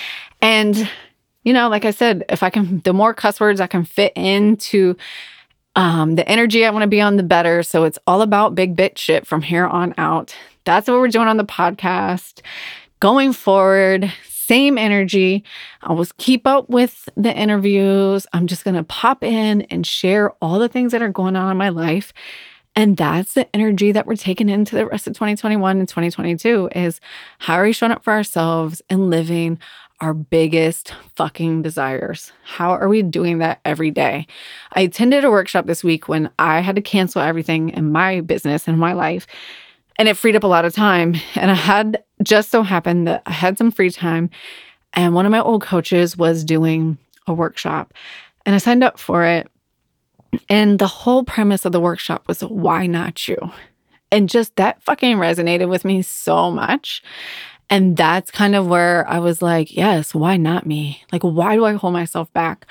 And, 0.42 0.90
you 1.44 1.54
know, 1.54 1.70
like 1.70 1.86
I 1.86 1.92
said, 1.92 2.26
if 2.30 2.42
I 2.42 2.50
can, 2.50 2.80
the 2.80 2.94
more 2.94 3.14
cuss 3.14 3.40
words 3.40 3.62
I 3.62 3.68
can 3.68 3.86
fit 3.86 4.12
into 4.16 4.96
um, 5.76 6.16
the 6.16 6.28
energy 6.28 6.66
I 6.66 6.70
want 6.70 6.84
to 6.84 6.88
be 6.88 7.02
on, 7.02 7.18
the 7.18 7.24
better. 7.24 7.64
So 7.64 7.84
it's 7.84 8.00
all 8.06 8.22
about 8.22 8.56
big 8.56 8.76
bit 8.76 8.98
shit 8.98 9.26
from 9.26 9.42
here 9.42 9.66
on 9.66 9.94
out. 9.98 10.36
That's 10.66 10.88
what 10.88 11.00
we're 11.00 11.08
doing 11.08 11.28
on 11.28 11.38
the 11.38 11.46
podcast. 11.46 12.42
Going 13.00 13.34
forward, 13.34 14.12
same 14.26 14.78
energy. 14.78 15.44
I 15.82 15.94
will 15.94 16.08
keep 16.18 16.46
up 16.46 16.70
with 16.70 17.10
the 17.18 17.36
interviews. 17.36 18.28
I'm 18.34 18.48
just 18.48 18.64
going 18.64 18.76
to 18.76 18.84
pop 18.84 19.24
in 19.24 19.64
and 19.64 19.86
share 19.86 20.32
all 20.42 20.60
the 20.60 20.70
things 20.70 20.92
that 20.92 21.02
are 21.02 21.10
going 21.10 21.36
on 21.36 21.52
in 21.52 21.58
my 21.58 21.70
life. 21.70 22.14
And 22.76 22.98
that's 22.98 23.34
the 23.34 23.54
energy 23.56 23.92
that 23.92 24.08
we're 24.08 24.16
taking 24.16 24.50
into 24.50 24.76
the 24.76 24.88
rest 24.88 25.06
of 25.06 25.14
2021 25.14 25.80
and 25.80 25.88
2022 25.88 26.70
is 26.76 27.00
how 27.40 27.56
are 27.56 27.64
we 27.64 27.74
showing 27.74 27.92
up 27.92 28.04
for 28.04 28.14
ourselves 28.14 28.82
and 28.90 29.10
living 29.10 29.60
our 30.04 30.14
biggest 30.14 30.94
fucking 31.16 31.62
desires. 31.62 32.34
How 32.44 32.72
are 32.72 32.90
we 32.90 33.02
doing 33.02 33.38
that 33.38 33.62
every 33.64 33.90
day? 33.90 34.28
I 34.74 34.82
attended 34.82 35.24
a 35.24 35.32
workshop 35.32 35.66
this 35.66 35.82
week 35.82 36.10
when 36.10 36.30
I 36.38 36.60
had 36.60 36.76
to 36.76 36.82
cancel 36.82 37.22
everything 37.22 37.70
in 37.70 37.90
my 37.90 38.20
business 38.20 38.68
and 38.68 38.78
my 38.78 38.92
life, 38.92 39.26
and 39.98 40.10
it 40.10 40.18
freed 40.18 40.36
up 40.36 40.44
a 40.44 40.48
lot 40.48 40.66
of 40.66 40.74
time. 40.74 41.16
And 41.36 41.50
I 41.50 41.54
had 41.56 42.04
just 42.22 42.52
so 42.52 42.64
happened 42.64 43.08
that 43.08 43.24
I 43.26 43.32
had 43.32 43.58
some 43.58 43.72
free 43.72 43.92
time, 43.92 44.30
and 44.92 45.14
one 45.14 45.26
of 45.26 45.32
my 45.32 45.40
old 45.40 45.62
coaches 45.62 46.18
was 46.18 46.44
doing 46.44 46.98
a 47.26 47.34
workshop, 47.34 47.94
and 48.46 48.54
I 48.54 48.58
signed 48.58 48.84
up 48.84 49.00
for 49.00 49.24
it. 49.24 49.48
And 50.50 50.80
the 50.80 50.88
whole 50.88 51.24
premise 51.24 51.64
of 51.64 51.72
the 51.72 51.80
workshop 51.80 52.28
was 52.28 52.42
why 52.42 52.88
not 52.88 53.26
you? 53.30 53.38
And 54.12 54.28
just 54.28 54.58
that 54.58 54.84
fucking 54.84 55.16
resonated 55.16 55.70
with 55.70 55.86
me 55.86 56.02
so 56.02 56.52
much. 56.52 57.02
And 57.70 57.98
that's 57.98 58.30
kind 58.30 58.56
of 58.56 58.68
where 58.68 59.08
I 59.10 59.20
was 59.20 59.42
like, 59.42 59.76
yes, 59.76 60.14
why 60.14 60.38
not 60.38 60.66
me? 60.66 61.02
Like, 61.12 61.24
why 61.24 61.56
do 61.56 61.66
I 61.66 61.74
hold 61.74 61.94
myself 61.94 62.32
back? 62.34 62.66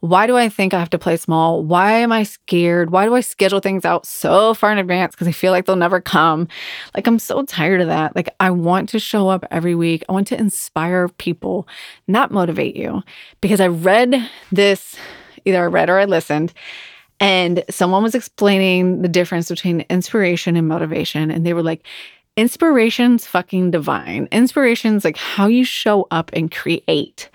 Why 0.00 0.26
do 0.28 0.36
I 0.36 0.48
think 0.48 0.74
I 0.74 0.78
have 0.78 0.90
to 0.90 0.98
play 0.98 1.16
small? 1.16 1.64
Why 1.64 1.92
am 1.92 2.12
I 2.12 2.22
scared? 2.22 2.90
Why 2.90 3.04
do 3.04 3.14
I 3.16 3.20
schedule 3.20 3.58
things 3.58 3.84
out 3.84 4.06
so 4.06 4.54
far 4.54 4.70
in 4.70 4.78
advance 4.78 5.14
because 5.14 5.26
I 5.26 5.32
feel 5.32 5.50
like 5.50 5.66
they'll 5.66 5.76
never 5.76 6.00
come? 6.00 6.46
Like, 6.94 7.06
I'm 7.06 7.18
so 7.18 7.42
tired 7.44 7.80
of 7.80 7.88
that. 7.88 8.14
Like, 8.14 8.28
I 8.38 8.50
want 8.50 8.88
to 8.90 9.00
show 9.00 9.28
up 9.28 9.44
every 9.50 9.74
week. 9.74 10.04
I 10.08 10.12
want 10.12 10.28
to 10.28 10.38
inspire 10.38 11.08
people, 11.08 11.66
not 12.06 12.30
motivate 12.30 12.76
you. 12.76 13.02
Because 13.40 13.60
I 13.60 13.66
read 13.66 14.28
this, 14.52 14.96
either 15.44 15.62
I 15.62 15.66
read 15.66 15.90
or 15.90 15.98
I 15.98 16.04
listened, 16.04 16.52
and 17.20 17.64
someone 17.68 18.04
was 18.04 18.14
explaining 18.14 19.02
the 19.02 19.08
difference 19.08 19.48
between 19.48 19.80
inspiration 19.90 20.54
and 20.56 20.68
motivation. 20.68 21.32
And 21.32 21.44
they 21.44 21.54
were 21.54 21.64
like, 21.64 21.84
inspiration's 22.38 23.26
fucking 23.26 23.72
divine. 23.72 24.28
Inspiration's 24.30 25.04
like 25.04 25.16
how 25.16 25.48
you 25.48 25.64
show 25.64 26.06
up 26.12 26.30
and 26.32 26.52
create. 26.52 27.28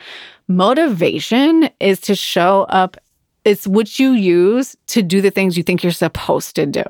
Motivation 0.48 1.70
is 1.82 2.00
to 2.02 2.16
show 2.16 2.62
up, 2.70 2.96
it's 3.44 3.68
what 3.68 4.00
you 4.00 4.12
use 4.12 4.78
to 4.88 5.02
do 5.02 5.20
the 5.20 5.30
things 5.30 5.58
you 5.58 5.64
think 5.64 5.84
you're 5.84 5.92
supposed 5.92 6.56
to 6.56 6.66
do. 6.66 6.84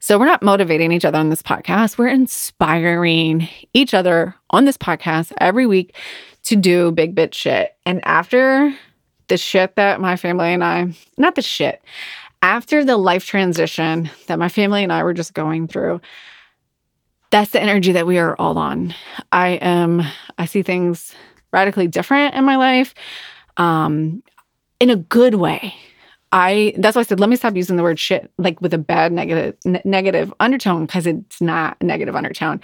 So 0.00 0.18
we're 0.18 0.26
not 0.26 0.42
motivating 0.42 0.90
each 0.90 1.04
other 1.04 1.18
on 1.18 1.30
this 1.30 1.42
podcast. 1.42 1.96
We're 1.96 2.08
inspiring 2.08 3.48
each 3.72 3.94
other 3.94 4.34
on 4.50 4.64
this 4.64 4.76
podcast 4.76 5.32
every 5.38 5.66
week 5.66 5.94
to 6.46 6.56
do 6.56 6.90
big 6.90 7.14
bit 7.14 7.36
shit. 7.36 7.76
And 7.86 8.00
after 8.04 8.74
the 9.28 9.36
shit 9.36 9.76
that 9.76 10.00
my 10.00 10.16
family 10.16 10.52
and 10.52 10.64
I, 10.64 10.92
not 11.16 11.36
the 11.36 11.42
shit, 11.42 11.80
after 12.42 12.84
the 12.84 12.96
life 12.96 13.24
transition 13.24 14.10
that 14.26 14.40
my 14.40 14.48
family 14.48 14.82
and 14.82 14.92
I 14.92 15.04
were 15.04 15.14
just 15.14 15.34
going 15.34 15.68
through, 15.68 16.00
that's 17.34 17.50
the 17.50 17.60
energy 17.60 17.90
that 17.90 18.06
we 18.06 18.16
are 18.18 18.36
all 18.36 18.56
on. 18.58 18.94
I 19.32 19.58
am, 19.60 20.02
I 20.38 20.46
see 20.46 20.62
things 20.62 21.16
radically 21.52 21.88
different 21.88 22.36
in 22.36 22.44
my 22.44 22.54
life 22.54 22.94
um, 23.56 24.22
in 24.78 24.88
a 24.88 24.94
good 24.94 25.34
way. 25.34 25.74
I 26.30 26.74
that's 26.78 26.94
why 26.94 27.00
I 27.00 27.02
said 27.02 27.18
let 27.18 27.28
me 27.28 27.34
stop 27.34 27.56
using 27.56 27.76
the 27.76 27.82
word 27.82 27.98
shit 27.98 28.30
like 28.38 28.60
with 28.60 28.72
a 28.72 28.78
bad 28.78 29.12
negative 29.12 29.56
n- 29.66 29.82
negative 29.84 30.32
undertone 30.38 30.86
because 30.86 31.08
it's 31.08 31.40
not 31.40 31.76
a 31.80 31.84
negative 31.84 32.14
undertone. 32.14 32.60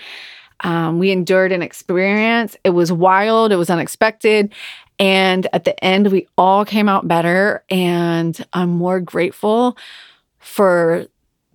Um, 0.61 1.00
we 1.00 1.11
endured 1.11 1.50
an 1.50 1.62
experience. 1.62 2.57
It 2.62 2.71
was 2.71 2.93
wild. 2.93 3.50
It 3.50 3.57
was 3.57 3.71
unexpected, 3.71 4.55
and 5.00 5.49
at 5.53 5.65
the 5.65 5.85
end, 5.85 6.12
we 6.12 6.29
all 6.39 6.65
came 6.65 6.89
out 6.89 7.09
better. 7.09 7.65
And 7.71 8.45
I'm 8.53 8.71
more 8.71 9.00
grateful 9.00 9.77
for 10.39 11.07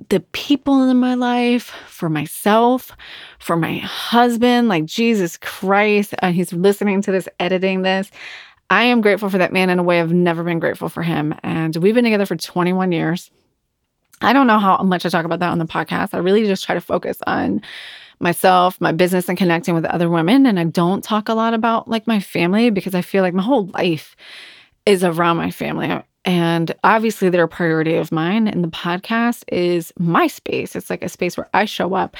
the 0.09 0.19
people 0.19 0.89
in 0.89 0.97
my 0.97 1.15
life, 1.15 1.71
for 1.87 2.09
myself, 2.09 2.91
for 3.39 3.55
my 3.55 3.77
husband, 3.77 4.67
like 4.67 4.85
Jesus 4.85 5.37
Christ, 5.37 6.13
uh, 6.21 6.31
he's 6.31 6.51
listening 6.51 7.01
to 7.03 7.11
this, 7.11 7.29
editing 7.39 7.81
this. 7.81 8.11
I 8.69 8.83
am 8.83 9.01
grateful 9.01 9.29
for 9.29 9.37
that 9.37 9.53
man 9.53 9.69
in 9.69 9.79
a 9.79 9.83
way 9.83 9.99
I've 9.99 10.11
never 10.11 10.43
been 10.43 10.59
grateful 10.59 10.89
for 10.89 11.03
him. 11.03 11.35
And 11.43 11.75
we've 11.77 11.95
been 11.95 12.03
together 12.03 12.25
for 12.25 12.35
21 12.35 12.91
years. 12.91 13.31
I 14.21 14.33
don't 14.33 14.47
know 14.47 14.59
how 14.59 14.77
much 14.77 15.05
I 15.05 15.09
talk 15.09 15.25
about 15.25 15.39
that 15.39 15.51
on 15.51 15.59
the 15.59 15.65
podcast. 15.65 16.13
I 16.13 16.17
really 16.17 16.45
just 16.45 16.63
try 16.63 16.75
to 16.75 16.81
focus 16.81 17.19
on 17.27 17.61
myself, 18.19 18.79
my 18.79 18.91
business, 18.91 19.29
and 19.29 19.37
connecting 19.37 19.75
with 19.75 19.85
other 19.85 20.09
women. 20.09 20.45
And 20.45 20.59
I 20.59 20.63
don't 20.63 21.03
talk 21.03 21.29
a 21.29 21.33
lot 21.33 21.53
about 21.53 21.87
like 21.87 22.07
my 22.07 22.19
family 22.19 22.69
because 22.69 22.95
I 22.95 23.01
feel 23.01 23.23
like 23.23 23.33
my 23.33 23.43
whole 23.43 23.67
life 23.67 24.15
is 24.85 25.03
around 25.03 25.37
my 25.37 25.51
family. 25.51 26.01
And 26.25 26.73
obviously, 26.83 27.29
they're 27.29 27.43
a 27.43 27.47
priority 27.47 27.95
of 27.95 28.11
mine. 28.11 28.47
And 28.47 28.63
the 28.63 28.69
podcast 28.69 29.43
is 29.47 29.93
my 29.97 30.27
space. 30.27 30.75
It's 30.75 30.89
like 30.89 31.03
a 31.03 31.09
space 31.09 31.37
where 31.37 31.49
I 31.53 31.65
show 31.65 31.93
up 31.93 32.17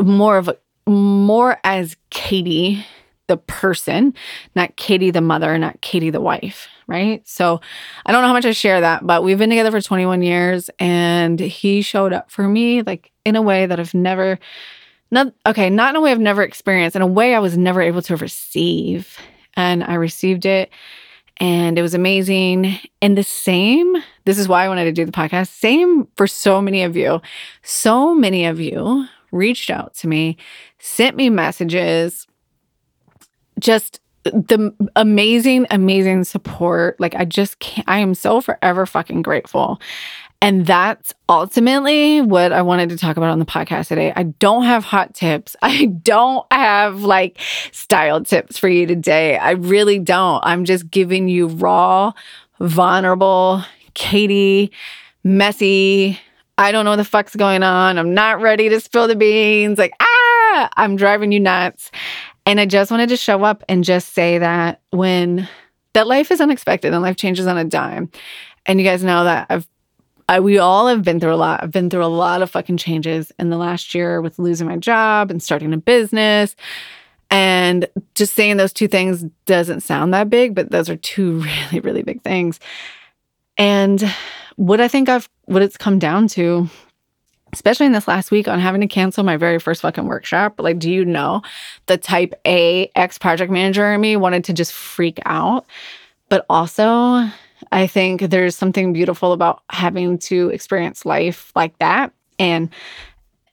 more 0.00 0.38
of 0.38 0.48
a, 0.48 0.56
more 0.86 1.58
as 1.64 1.96
Katie, 2.10 2.84
the 3.26 3.36
person, 3.36 4.14
not 4.54 4.76
Katie, 4.76 5.10
the 5.10 5.20
mother, 5.20 5.56
not 5.58 5.80
Katie, 5.80 6.10
the 6.10 6.20
wife. 6.20 6.68
Right. 6.86 7.26
So 7.26 7.60
I 8.04 8.12
don't 8.12 8.20
know 8.20 8.28
how 8.28 8.34
much 8.34 8.44
I 8.44 8.52
share 8.52 8.82
that, 8.82 9.06
but 9.06 9.24
we've 9.24 9.38
been 9.38 9.48
together 9.48 9.70
for 9.70 9.80
21 9.80 10.20
years 10.22 10.68
and 10.78 11.40
he 11.40 11.80
showed 11.80 12.12
up 12.12 12.30
for 12.30 12.46
me 12.46 12.82
like 12.82 13.10
in 13.24 13.36
a 13.36 13.42
way 13.42 13.64
that 13.64 13.80
I've 13.80 13.94
never, 13.94 14.38
not, 15.10 15.32
okay, 15.46 15.70
not 15.70 15.90
in 15.90 15.96
a 15.96 16.00
way 16.02 16.10
I've 16.10 16.20
never 16.20 16.42
experienced, 16.42 16.94
in 16.94 17.00
a 17.00 17.06
way 17.06 17.34
I 17.34 17.38
was 17.38 17.56
never 17.56 17.80
able 17.80 18.02
to 18.02 18.16
receive. 18.16 19.16
And 19.54 19.82
I 19.82 19.94
received 19.94 20.44
it 20.44 20.70
and 21.38 21.78
it 21.78 21.82
was 21.82 21.94
amazing. 21.94 22.78
And 23.02 23.18
the 23.18 23.22
same, 23.22 23.96
this 24.24 24.38
is 24.38 24.48
why 24.48 24.64
I 24.64 24.68
wanted 24.68 24.84
to 24.84 24.92
do 24.92 25.04
the 25.04 25.12
podcast, 25.12 25.48
same 25.48 26.06
for 26.16 26.26
so 26.26 26.62
many 26.62 26.82
of 26.82 26.96
you. 26.96 27.20
So 27.62 28.14
many 28.14 28.44
of 28.44 28.60
you 28.60 29.06
reached 29.32 29.70
out 29.70 29.94
to 29.94 30.08
me, 30.08 30.36
sent 30.78 31.16
me 31.16 31.28
messages, 31.30 32.26
just 33.58 34.00
the 34.24 34.74
amazing, 34.96 35.66
amazing 35.70 36.24
support. 36.24 36.98
Like, 36.98 37.14
I 37.14 37.24
just 37.24 37.58
can't, 37.58 37.88
I 37.88 37.98
am 37.98 38.14
so 38.14 38.40
forever 38.40 38.86
fucking 38.86 39.22
grateful. 39.22 39.80
And 40.44 40.66
that's 40.66 41.14
ultimately 41.26 42.20
what 42.20 42.52
I 42.52 42.60
wanted 42.60 42.90
to 42.90 42.98
talk 42.98 43.16
about 43.16 43.30
on 43.30 43.38
the 43.38 43.46
podcast 43.46 43.88
today. 43.88 44.12
I 44.14 44.24
don't 44.24 44.64
have 44.64 44.84
hot 44.84 45.14
tips. 45.14 45.56
I 45.62 45.86
don't 45.86 46.44
have 46.52 47.00
like 47.00 47.40
style 47.72 48.22
tips 48.22 48.58
for 48.58 48.68
you 48.68 48.86
today. 48.86 49.38
I 49.38 49.52
really 49.52 49.98
don't. 49.98 50.44
I'm 50.44 50.66
just 50.66 50.90
giving 50.90 51.28
you 51.28 51.46
raw, 51.46 52.12
vulnerable, 52.60 53.64
Katie, 53.94 54.70
messy. 55.22 56.20
I 56.58 56.72
don't 56.72 56.84
know 56.84 56.90
what 56.90 56.96
the 56.96 57.04
fuck's 57.04 57.34
going 57.34 57.62
on. 57.62 57.96
I'm 57.96 58.12
not 58.12 58.42
ready 58.42 58.68
to 58.68 58.80
spill 58.80 59.08
the 59.08 59.16
beans. 59.16 59.78
Like, 59.78 59.94
ah, 59.98 60.68
I'm 60.76 60.96
driving 60.96 61.32
you 61.32 61.40
nuts. 61.40 61.90
And 62.44 62.60
I 62.60 62.66
just 62.66 62.90
wanted 62.90 63.08
to 63.08 63.16
show 63.16 63.44
up 63.44 63.64
and 63.66 63.82
just 63.82 64.12
say 64.12 64.36
that 64.36 64.82
when 64.90 65.48
that 65.94 66.06
life 66.06 66.30
is 66.30 66.42
unexpected 66.42 66.92
and 66.92 67.00
life 67.00 67.16
changes 67.16 67.46
on 67.46 67.56
a 67.56 67.64
dime. 67.64 68.10
And 68.66 68.78
you 68.78 68.84
guys 68.84 69.02
know 69.02 69.24
that 69.24 69.46
I've 69.48 69.66
I, 70.28 70.40
we 70.40 70.58
all 70.58 70.86
have 70.86 71.02
been 71.02 71.20
through 71.20 71.34
a 71.34 71.36
lot. 71.36 71.62
I've 71.62 71.70
been 71.70 71.90
through 71.90 72.04
a 72.04 72.06
lot 72.06 72.42
of 72.42 72.50
fucking 72.50 72.78
changes 72.78 73.30
in 73.38 73.50
the 73.50 73.56
last 73.56 73.94
year 73.94 74.20
with 74.20 74.38
losing 74.38 74.66
my 74.66 74.76
job 74.76 75.30
and 75.30 75.42
starting 75.42 75.72
a 75.72 75.76
business. 75.76 76.56
And 77.30 77.88
just 78.14 78.34
saying 78.34 78.56
those 78.56 78.72
two 78.72 78.88
things 78.88 79.24
doesn't 79.46 79.80
sound 79.80 80.14
that 80.14 80.30
big, 80.30 80.54
but 80.54 80.70
those 80.70 80.88
are 80.88 80.96
two 80.96 81.40
really, 81.72 81.80
really 81.80 82.02
big 82.02 82.22
things. 82.22 82.60
And 83.58 84.02
what 84.56 84.80
I 84.80 84.88
think 84.88 85.08
I've, 85.08 85.28
what 85.44 85.62
it's 85.62 85.76
come 85.76 85.98
down 85.98 86.28
to, 86.28 86.68
especially 87.52 87.86
in 87.86 87.92
this 87.92 88.08
last 88.08 88.30
week 88.30 88.48
on 88.48 88.60
having 88.60 88.80
to 88.80 88.86
cancel 88.86 89.24
my 89.24 89.36
very 89.36 89.58
first 89.58 89.82
fucking 89.82 90.06
workshop, 90.06 90.58
like, 90.58 90.78
do 90.78 90.90
you 90.90 91.04
know 91.04 91.42
the 91.86 91.96
type 91.96 92.34
A 92.46 92.90
ex 92.94 93.18
project 93.18 93.50
manager 93.52 93.92
in 93.92 94.00
me 94.00 94.16
wanted 94.16 94.44
to 94.44 94.52
just 94.52 94.72
freak 94.72 95.20
out? 95.24 95.66
But 96.28 96.46
also, 96.48 97.28
I 97.72 97.86
think 97.86 98.22
there's 98.22 98.56
something 98.56 98.92
beautiful 98.92 99.32
about 99.32 99.62
having 99.70 100.18
to 100.18 100.50
experience 100.50 101.04
life 101.04 101.52
like 101.54 101.78
that 101.78 102.12
and 102.38 102.70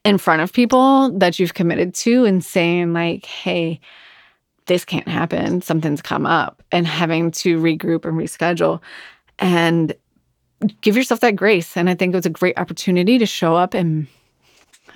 in 0.04 0.18
front 0.18 0.42
of 0.42 0.52
people 0.52 1.16
that 1.18 1.38
you've 1.38 1.54
committed 1.54 1.94
to 1.94 2.24
and 2.24 2.44
saying, 2.44 2.92
like, 2.92 3.24
hey, 3.26 3.80
this 4.66 4.84
can't 4.84 5.08
happen. 5.08 5.62
Something's 5.62 6.02
come 6.02 6.26
up, 6.26 6.62
and 6.72 6.86
having 6.86 7.30
to 7.32 7.60
regroup 7.60 8.04
and 8.04 8.18
reschedule 8.18 8.80
and 9.38 9.94
give 10.80 10.96
yourself 10.96 11.20
that 11.20 11.36
grace. 11.36 11.76
And 11.76 11.90
I 11.90 11.94
think 11.94 12.14
it 12.14 12.16
was 12.16 12.26
a 12.26 12.30
great 12.30 12.58
opportunity 12.58 13.18
to 13.18 13.26
show 13.26 13.56
up 13.56 13.74
and 13.74 14.06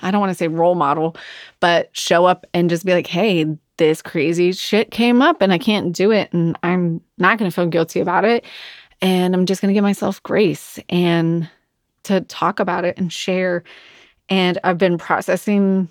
I 0.00 0.11
don't 0.11 0.20
want 0.20 0.30
to 0.30 0.37
say 0.37 0.49
role 0.49 0.75
model, 0.75 1.16
but 1.61 1.88
show 1.96 2.26
up 2.26 2.46
and 2.52 2.68
just 2.68 2.85
be 2.85 2.92
like, 2.92 3.06
hey, 3.06 3.46
this 3.78 4.02
crazy 4.02 4.52
shit 4.52 4.90
came 4.90 5.23
up 5.23 5.40
and 5.40 5.52
I 5.52 5.58
can't 5.58 5.94
do 5.94 6.11
it. 6.11 6.32
And 6.32 6.58
I'm 6.62 7.00
not 7.18 7.38
going 7.38 7.50
to 7.50 7.54
feel 7.54 7.66
guilty 7.66 8.00
about 8.00 8.25
it. 8.25 8.44
And 9.02 9.34
I'm 9.34 9.46
just 9.46 9.60
going 9.60 9.68
to 9.68 9.74
give 9.74 9.82
myself 9.82 10.22
grace 10.22 10.78
and 10.88 11.48
to 12.04 12.20
talk 12.22 12.60
about 12.60 12.84
it 12.84 12.98
and 12.98 13.12
share. 13.12 13.64
And 14.28 14.58
I've 14.64 14.78
been 14.78 14.98
processing 14.98 15.88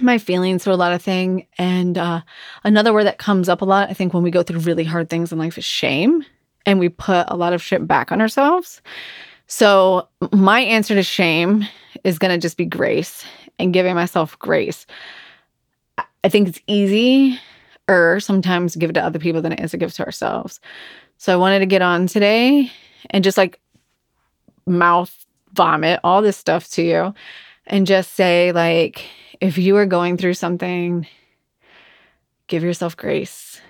my 0.00 0.18
feelings 0.18 0.64
through 0.64 0.74
a 0.74 0.76
lot 0.76 0.92
of 0.92 1.02
things. 1.02 1.42
And 1.58 1.96
uh, 1.96 2.22
another 2.64 2.92
word 2.92 3.04
that 3.04 3.18
comes 3.18 3.48
up 3.48 3.62
a 3.62 3.64
lot, 3.64 3.90
I 3.90 3.92
think, 3.92 4.14
when 4.14 4.22
we 4.22 4.30
go 4.30 4.42
through 4.42 4.60
really 4.60 4.84
hard 4.84 5.10
things 5.10 5.32
in 5.32 5.38
life 5.38 5.58
is 5.58 5.64
shame. 5.64 6.24
And 6.66 6.78
we 6.78 6.88
put 6.88 7.26
a 7.28 7.36
lot 7.36 7.52
of 7.52 7.62
shit 7.62 7.86
back 7.86 8.12
on 8.12 8.20
ourselves. 8.20 8.82
So, 9.46 10.08
my 10.32 10.60
answer 10.60 10.94
to 10.94 11.02
shame 11.02 11.66
is 12.04 12.18
going 12.18 12.30
to 12.30 12.38
just 12.38 12.56
be 12.56 12.66
grace 12.66 13.24
and 13.58 13.72
giving 13.72 13.94
myself 13.94 14.38
grace. 14.38 14.86
I 16.22 16.28
think 16.28 16.48
it's 16.48 16.60
easy 16.66 17.38
or 17.88 18.20
sometimes 18.20 18.76
give 18.76 18.90
it 18.90 18.92
to 18.92 19.04
other 19.04 19.18
people 19.18 19.42
than 19.42 19.52
it 19.52 19.60
is 19.60 19.72
to 19.72 19.76
give 19.76 19.92
to 19.94 20.04
ourselves. 20.04 20.60
So 21.20 21.34
I 21.34 21.36
wanted 21.36 21.58
to 21.58 21.66
get 21.66 21.82
on 21.82 22.06
today 22.06 22.72
and 23.10 23.22
just 23.22 23.36
like 23.36 23.60
mouth 24.66 25.14
vomit 25.52 26.00
all 26.02 26.22
this 26.22 26.38
stuff 26.38 26.66
to 26.70 26.82
you 26.82 27.14
and 27.66 27.86
just 27.86 28.14
say, 28.14 28.52
like, 28.52 29.04
if 29.38 29.58
you 29.58 29.76
are 29.76 29.84
going 29.84 30.16
through 30.16 30.32
something, 30.32 31.06
give 32.46 32.62
yourself 32.62 32.96
grace. 32.96 33.60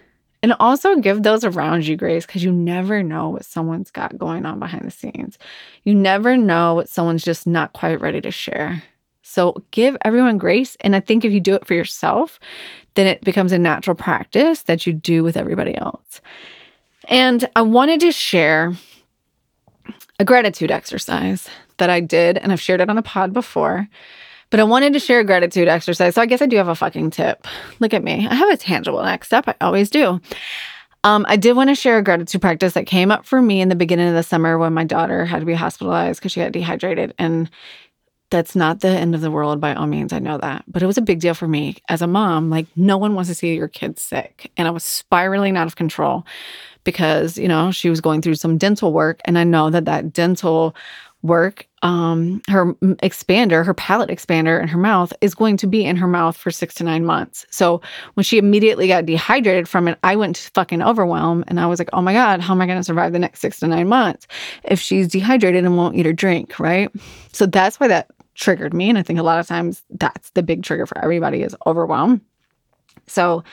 And 0.44 0.54
also 0.60 0.94
give 1.00 1.24
those 1.24 1.42
around 1.42 1.88
you 1.88 1.96
grace 1.96 2.24
because 2.24 2.44
you 2.44 2.52
never 2.52 3.02
know 3.02 3.30
what 3.30 3.44
someone's 3.44 3.90
got 3.90 4.16
going 4.16 4.46
on 4.46 4.60
behind 4.60 4.84
the 4.84 4.92
scenes. 4.92 5.36
You 5.82 5.92
never 5.92 6.36
know 6.36 6.74
what 6.74 6.88
someone's 6.88 7.24
just 7.24 7.48
not 7.48 7.72
quite 7.72 8.00
ready 8.00 8.20
to 8.20 8.30
share. 8.30 8.80
So 9.22 9.60
give 9.72 9.96
everyone 10.04 10.38
grace. 10.38 10.76
And 10.82 10.94
I 10.94 11.00
think 11.00 11.24
if 11.24 11.32
you 11.32 11.40
do 11.40 11.56
it 11.56 11.66
for 11.66 11.74
yourself, 11.74 12.38
then 12.94 13.08
it 13.08 13.22
becomes 13.22 13.50
a 13.50 13.58
natural 13.58 13.96
practice 13.96 14.62
that 14.62 14.86
you 14.86 14.92
do 14.92 15.24
with 15.24 15.36
everybody 15.36 15.76
else. 15.76 16.20
And 17.10 17.50
I 17.56 17.62
wanted 17.62 18.00
to 18.00 18.12
share 18.12 18.72
a 20.20 20.24
gratitude 20.24 20.70
exercise 20.70 21.48
that 21.78 21.90
I 21.90 22.00
did, 22.00 22.38
and 22.38 22.52
I've 22.52 22.60
shared 22.60 22.80
it 22.80 22.88
on 22.88 22.96
the 22.96 23.02
pod 23.02 23.32
before. 23.32 23.88
But 24.50 24.60
I 24.60 24.64
wanted 24.64 24.92
to 24.92 25.00
share 25.00 25.20
a 25.20 25.24
gratitude 25.24 25.68
exercise. 25.68 26.14
So 26.14 26.22
I 26.22 26.26
guess 26.26 26.42
I 26.42 26.46
do 26.46 26.56
have 26.56 26.68
a 26.68 26.74
fucking 26.74 27.10
tip. 27.10 27.46
Look 27.78 27.94
at 27.94 28.04
me. 28.04 28.26
I 28.28 28.34
have 28.34 28.50
a 28.50 28.56
tangible 28.56 29.02
next 29.02 29.28
step. 29.28 29.48
I 29.48 29.54
always 29.60 29.90
do. 29.90 30.20
Um, 31.02 31.24
I 31.28 31.36
did 31.36 31.56
want 31.56 31.70
to 31.70 31.74
share 31.74 31.98
a 31.98 32.02
gratitude 32.02 32.40
practice 32.40 32.74
that 32.74 32.86
came 32.86 33.10
up 33.10 33.24
for 33.24 33.40
me 33.40 33.60
in 33.60 33.70
the 33.70 33.74
beginning 33.74 34.08
of 34.08 34.14
the 34.14 34.22
summer 34.22 34.58
when 34.58 34.74
my 34.74 34.84
daughter 34.84 35.24
had 35.24 35.40
to 35.40 35.46
be 35.46 35.54
hospitalized 35.54 36.20
because 36.20 36.32
she 36.32 36.40
got 36.40 36.52
dehydrated. 36.52 37.14
And 37.18 37.48
that's 38.30 38.54
not 38.54 38.80
the 38.80 38.88
end 38.88 39.14
of 39.14 39.20
the 39.20 39.30
world 39.30 39.60
by 39.60 39.74
all 39.74 39.86
means. 39.86 40.12
I 40.12 40.18
know 40.18 40.38
that. 40.38 40.64
But 40.68 40.82
it 40.82 40.86
was 40.86 40.98
a 40.98 41.02
big 41.02 41.20
deal 41.20 41.34
for 41.34 41.48
me 41.48 41.76
as 41.88 42.02
a 42.02 42.06
mom. 42.06 42.50
Like, 42.50 42.66
no 42.76 42.98
one 42.98 43.14
wants 43.14 43.30
to 43.30 43.34
see 43.34 43.54
your 43.54 43.68
kid 43.68 43.98
sick. 43.98 44.50
And 44.56 44.68
I 44.68 44.72
was 44.72 44.84
spiraling 44.84 45.56
out 45.56 45.66
of 45.66 45.76
control 45.76 46.26
because, 46.84 47.38
you 47.38 47.48
know, 47.48 47.70
she 47.70 47.90
was 47.90 48.00
going 48.00 48.22
through 48.22 48.36
some 48.36 48.58
dental 48.58 48.92
work. 48.92 49.20
And 49.24 49.38
I 49.38 49.44
know 49.44 49.70
that 49.70 49.84
that 49.84 50.12
dental 50.12 50.74
work, 51.22 51.66
um, 51.82 52.40
her 52.48 52.74
expander, 53.02 53.64
her 53.64 53.74
palate 53.74 54.08
expander 54.08 54.60
in 54.60 54.68
her 54.68 54.78
mouth 54.78 55.12
is 55.20 55.34
going 55.34 55.56
to 55.58 55.66
be 55.66 55.84
in 55.84 55.96
her 55.96 56.06
mouth 56.06 56.36
for 56.36 56.50
six 56.50 56.74
to 56.76 56.84
nine 56.84 57.04
months. 57.04 57.44
So 57.50 57.82
when 58.14 58.24
she 58.24 58.38
immediately 58.38 58.88
got 58.88 59.04
dehydrated 59.04 59.68
from 59.68 59.86
it, 59.86 59.98
I 60.02 60.16
went 60.16 60.36
to 60.36 60.50
fucking 60.52 60.82
overwhelm 60.82 61.44
and 61.46 61.60
I 61.60 61.66
was 61.66 61.78
like, 61.78 61.90
oh 61.92 62.00
my 62.00 62.14
God, 62.14 62.40
how 62.40 62.54
am 62.54 62.62
I 62.62 62.66
going 62.66 62.78
to 62.78 62.84
survive 62.84 63.12
the 63.12 63.18
next 63.18 63.40
six 63.40 63.60
to 63.60 63.66
nine 63.66 63.88
months 63.88 64.26
if 64.64 64.80
she's 64.80 65.08
dehydrated 65.08 65.64
and 65.64 65.76
won't 65.76 65.96
eat 65.96 66.06
or 66.06 66.14
drink? 66.14 66.58
Right. 66.58 66.90
So 67.32 67.44
that's 67.44 67.78
why 67.78 67.88
that 67.88 68.08
triggered 68.34 68.72
me. 68.72 68.88
And 68.88 68.96
I 68.96 69.02
think 69.02 69.18
a 69.18 69.24
lot 69.24 69.38
of 69.38 69.46
times 69.46 69.82
that's 69.90 70.30
the 70.30 70.42
big 70.42 70.62
trigger 70.62 70.86
for 70.86 70.96
everybody 70.98 71.42
is 71.42 71.54
overwhelm. 71.66 72.22
So 73.06 73.44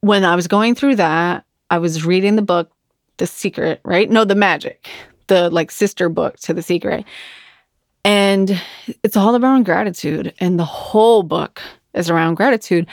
when 0.00 0.24
I 0.24 0.34
was 0.34 0.48
going 0.48 0.74
through 0.74 0.96
that, 0.96 1.44
I 1.74 1.78
was 1.78 2.04
reading 2.04 2.36
the 2.36 2.42
book, 2.42 2.70
The 3.16 3.26
Secret, 3.26 3.80
right? 3.84 4.08
No, 4.08 4.24
The 4.24 4.36
Magic, 4.36 4.88
the 5.26 5.50
like 5.50 5.72
sister 5.72 6.08
book 6.08 6.36
to 6.42 6.54
The 6.54 6.62
Secret. 6.62 7.04
And 8.04 8.60
it's 9.02 9.16
all 9.16 9.34
around 9.34 9.64
gratitude. 9.64 10.32
And 10.38 10.56
the 10.56 10.64
whole 10.64 11.24
book 11.24 11.60
is 11.92 12.08
around 12.08 12.36
gratitude. 12.36 12.86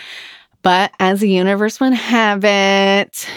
But 0.64 0.92
as 1.00 1.20
the 1.20 1.30
universe 1.30 1.80
would 1.80 1.94
have 1.94 2.44
it, 2.44 3.30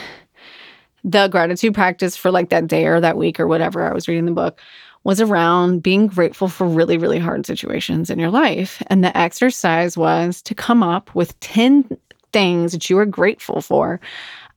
the 1.04 1.28
gratitude 1.28 1.74
practice 1.74 2.16
for 2.16 2.30
like 2.30 2.48
that 2.48 2.66
day 2.66 2.86
or 2.86 2.98
that 3.02 3.18
week 3.18 3.38
or 3.38 3.46
whatever 3.46 3.82
I 3.82 3.92
was 3.92 4.08
reading 4.08 4.24
the 4.24 4.32
book 4.32 4.58
was 5.02 5.20
around 5.20 5.82
being 5.82 6.06
grateful 6.06 6.48
for 6.48 6.66
really, 6.66 6.96
really 6.96 7.18
hard 7.18 7.44
situations 7.44 8.08
in 8.08 8.18
your 8.18 8.30
life. 8.30 8.82
And 8.86 9.04
the 9.04 9.14
exercise 9.14 9.94
was 9.94 10.40
to 10.40 10.54
come 10.54 10.82
up 10.82 11.14
with 11.14 11.38
10 11.40 11.98
things 12.32 12.72
that 12.72 12.88
you 12.88 12.96
are 12.96 13.04
grateful 13.04 13.60
for 13.60 14.00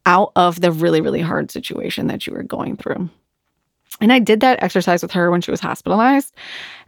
out 0.08 0.32
of 0.36 0.62
the 0.62 0.72
really, 0.72 1.02
really 1.02 1.22
hard 1.22 1.52
situation 1.52 2.08
that 2.08 2.26
you 2.26 2.34
were 2.34 2.42
going 2.42 2.78
through. 2.78 3.08
And 4.00 4.14
I 4.14 4.20
did 4.20 4.40
that 4.40 4.64
exercise 4.64 5.02
with 5.02 5.12
her 5.12 5.30
when 5.30 5.42
she 5.42 5.52
was 5.52 5.60
hospitalized. 5.60 6.34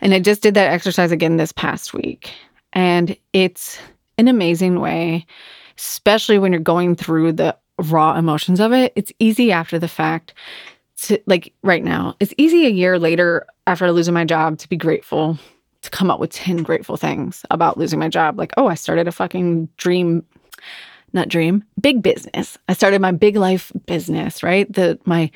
And 0.01 0.13
I 0.13 0.19
just 0.19 0.41
did 0.41 0.53
that 0.53 0.71
exercise 0.71 1.11
again 1.11 1.37
this 1.37 1.51
past 1.51 1.93
week. 1.93 2.31
And 2.73 3.15
it's 3.33 3.77
an 4.17 4.27
amazing 4.27 4.79
way, 4.79 5.25
especially 5.77 6.39
when 6.39 6.53
you're 6.53 6.61
going 6.61 6.95
through 6.95 7.33
the 7.33 7.57
raw 7.77 8.15
emotions 8.15 8.59
of 8.59 8.71
it. 8.71 8.93
It's 8.95 9.11
easy 9.19 9.51
after 9.51 9.77
the 9.77 9.87
fact 9.87 10.33
to, 11.01 11.21
like 11.25 11.53
right 11.61 11.83
now, 11.83 12.15
it's 12.19 12.33
easy 12.37 12.65
a 12.65 12.69
year 12.69 12.99
later 12.99 13.45
after 13.67 13.91
losing 13.91 14.13
my 14.13 14.25
job 14.25 14.57
to 14.59 14.69
be 14.69 14.77
grateful, 14.77 15.37
to 15.81 15.89
come 15.89 16.11
up 16.11 16.19
with 16.19 16.31
10 16.31 16.63
grateful 16.63 16.95
things 16.95 17.45
about 17.51 17.77
losing 17.77 17.99
my 17.99 18.09
job. 18.09 18.37
Like, 18.37 18.53
oh, 18.55 18.67
I 18.67 18.75
started 18.75 19.07
a 19.07 19.11
fucking 19.11 19.67
dream 19.77 20.23
not 21.13 21.27
dream, 21.27 21.63
big 21.79 22.01
business. 22.01 22.57
I 22.67 22.73
started 22.73 23.01
my 23.01 23.11
big 23.11 23.35
life 23.35 23.71
business, 23.85 24.43
right? 24.43 24.71
The 24.71 24.99
my 25.05 25.31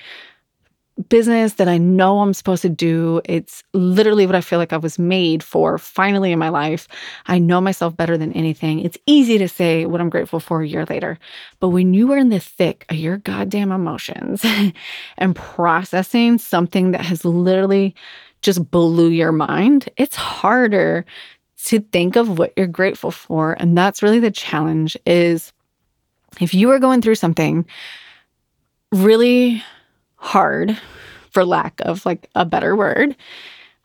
business 1.10 1.54
that 1.54 1.68
I 1.68 1.78
know 1.78 2.20
I'm 2.20 2.34
supposed 2.34 2.62
to 2.62 2.70
do. 2.70 3.22
It's 3.26 3.64
literally 3.74 4.26
what 4.26 4.36
I 4.36 4.42
feel 4.42 4.60
like 4.60 4.74
I 4.74 4.78
was 4.78 5.00
made 5.00 5.44
for 5.44 5.78
finally 5.78 6.32
in 6.32 6.40
my 6.40 6.50
life. 6.50 6.88
I 7.26 7.40
know 7.40 7.60
myself 7.60 7.98
better 7.98 8.18
than 8.18 8.32
anything. 8.34 8.80
It's 8.80 8.98
easy 9.06 9.38
to 9.40 9.48
say 9.48 9.86
what 9.86 10.02
I'm 10.02 10.10
grateful 10.10 10.40
for 10.40 10.62
a 10.62 10.68
year 10.68 10.86
later. 10.86 11.18
But 11.60 11.70
when 11.70 11.94
you 11.94 12.12
are 12.12 12.18
in 12.18 12.30
the 12.30 12.40
thick 12.40 12.86
of 12.90 12.98
your 12.98 13.18
goddamn 13.18 13.72
emotions 13.72 14.46
and 15.18 15.36
processing 15.36 16.38
something 16.38 16.92
that 16.92 17.02
has 17.02 17.26
literally 17.26 17.96
just 18.42 18.70
blew 18.70 19.10
your 19.10 19.32
mind, 19.32 19.90
it's 19.98 20.16
harder 20.16 21.06
to 21.66 21.80
think 21.80 22.16
of 22.16 22.38
what 22.38 22.54
you're 22.56 22.68
grateful 22.68 23.10
for. 23.10 23.54
And 23.54 23.78
that's 23.78 24.04
really 24.04 24.20
the 24.20 24.32
challenge 24.32 24.98
is 25.06 25.54
if 26.42 26.54
you 26.54 26.72
are 26.72 26.80
going 26.80 27.02
through 27.02 27.16
something 27.16 27.66
really 28.92 29.64
hard, 30.16 30.78
for 31.34 31.44
lack 31.44 31.82
of 31.82 32.06
like 32.06 32.30
a 32.36 32.46
better 32.46 32.76
word, 32.76 33.16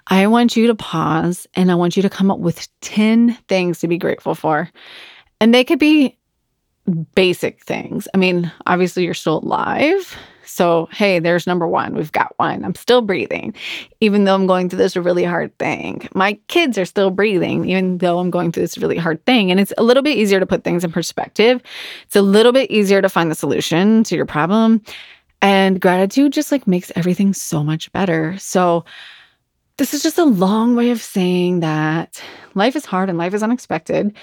I 0.06 0.26
want 0.26 0.56
you 0.56 0.66
to 0.68 0.74
pause 0.74 1.46
and 1.54 1.70
I 1.70 1.74
want 1.74 1.96
you 1.96 2.02
to 2.02 2.10
come 2.10 2.30
up 2.30 2.38
with 2.38 2.68
10 2.82 3.34
things 3.48 3.80
to 3.80 3.88
be 3.88 3.98
grateful 3.98 4.34
for. 4.34 4.70
And 5.40 5.54
they 5.54 5.64
could 5.64 5.78
be 5.78 6.16
basic 7.14 7.64
things. 7.64 8.06
I 8.14 8.18
mean, 8.18 8.52
obviously, 8.66 9.04
you're 9.04 9.14
still 9.14 9.38
alive. 9.38 10.16
So, 10.48 10.88
hey, 10.92 11.18
there's 11.18 11.46
number 11.46 11.66
one. 11.68 11.94
We've 11.94 12.10
got 12.10 12.32
one. 12.38 12.64
I'm 12.64 12.74
still 12.74 13.02
breathing, 13.02 13.54
even 14.00 14.24
though 14.24 14.34
I'm 14.34 14.46
going 14.46 14.68
through 14.68 14.78
this 14.78 14.96
really 14.96 15.24
hard 15.24 15.56
thing. 15.58 16.08
My 16.14 16.34
kids 16.48 16.78
are 16.78 16.84
still 16.84 17.10
breathing, 17.10 17.68
even 17.68 17.98
though 17.98 18.18
I'm 18.18 18.30
going 18.30 18.50
through 18.50 18.62
this 18.62 18.78
really 18.78 18.96
hard 18.96 19.24
thing. 19.26 19.50
And 19.50 19.60
it's 19.60 19.74
a 19.76 19.82
little 19.82 20.02
bit 20.02 20.16
easier 20.16 20.40
to 20.40 20.46
put 20.46 20.64
things 20.64 20.84
in 20.84 20.90
perspective. 20.90 21.62
It's 22.06 22.16
a 22.16 22.22
little 22.22 22.52
bit 22.52 22.70
easier 22.70 23.02
to 23.02 23.08
find 23.08 23.30
the 23.30 23.34
solution 23.34 24.04
to 24.04 24.16
your 24.16 24.26
problem. 24.26 24.82
And 25.42 25.80
gratitude 25.80 26.32
just 26.32 26.50
like 26.50 26.66
makes 26.66 26.90
everything 26.96 27.32
so 27.34 27.62
much 27.62 27.92
better. 27.92 28.36
So, 28.38 28.84
this 29.76 29.94
is 29.94 30.02
just 30.02 30.18
a 30.18 30.24
long 30.24 30.74
way 30.74 30.90
of 30.90 31.00
saying 31.00 31.60
that 31.60 32.20
life 32.54 32.74
is 32.74 32.84
hard 32.84 33.08
and 33.08 33.16
life 33.16 33.32
is 33.32 33.44
unexpected. 33.44 34.16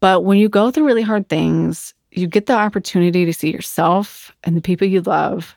But 0.00 0.24
when 0.24 0.38
you 0.38 0.48
go 0.48 0.70
through 0.70 0.86
really 0.86 1.02
hard 1.02 1.28
things, 1.28 1.94
you 2.12 2.26
get 2.26 2.46
the 2.46 2.54
opportunity 2.54 3.24
to 3.24 3.32
see 3.32 3.50
yourself 3.50 4.32
and 4.44 4.56
the 4.56 4.60
people 4.60 4.86
you 4.86 5.00
love 5.02 5.56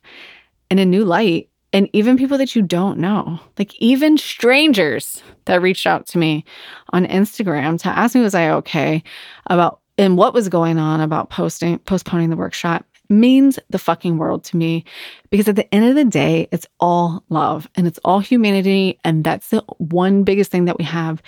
in 0.69 0.79
a 0.79 0.85
new 0.85 1.05
light 1.05 1.49
and 1.73 1.89
even 1.93 2.17
people 2.17 2.37
that 2.37 2.55
you 2.55 2.61
don't 2.61 2.97
know. 2.97 3.39
Like 3.57 3.73
even 3.79 4.17
strangers 4.17 5.23
that 5.45 5.61
reached 5.61 5.87
out 5.87 6.05
to 6.07 6.17
me 6.17 6.43
on 6.89 7.05
instagram 7.05 7.81
to 7.81 7.87
ask 7.87 8.13
me 8.13 8.21
was 8.21 8.35
i 8.35 8.49
okay 8.49 9.01
about 9.47 9.79
and 9.97 10.17
what 10.17 10.33
was 10.33 10.49
going 10.49 10.77
on 10.77 11.01
about 11.01 11.29
posting 11.29 11.79
postponing 11.79 12.29
the 12.29 12.35
workshop? 12.35 12.85
means 13.11 13.59
the 13.69 13.77
fucking 13.77 14.17
world 14.17 14.43
to 14.45 14.57
me 14.57 14.85
because 15.29 15.47
at 15.47 15.55
the 15.55 15.73
end 15.73 15.85
of 15.85 15.95
the 15.95 16.05
day 16.05 16.47
it's 16.51 16.65
all 16.79 17.23
love 17.29 17.67
and 17.75 17.85
it's 17.85 17.99
all 18.05 18.19
humanity 18.19 18.97
and 19.03 19.23
that's 19.23 19.49
the 19.49 19.61
one 19.77 20.23
biggest 20.23 20.49
thing 20.49 20.65
that 20.65 20.77
we 20.77 20.85
have 20.85 21.21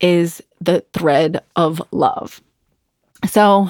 is 0.00 0.40
the 0.60 0.84
thread 0.92 1.42
of 1.56 1.82
love. 1.90 2.40
So 3.28 3.68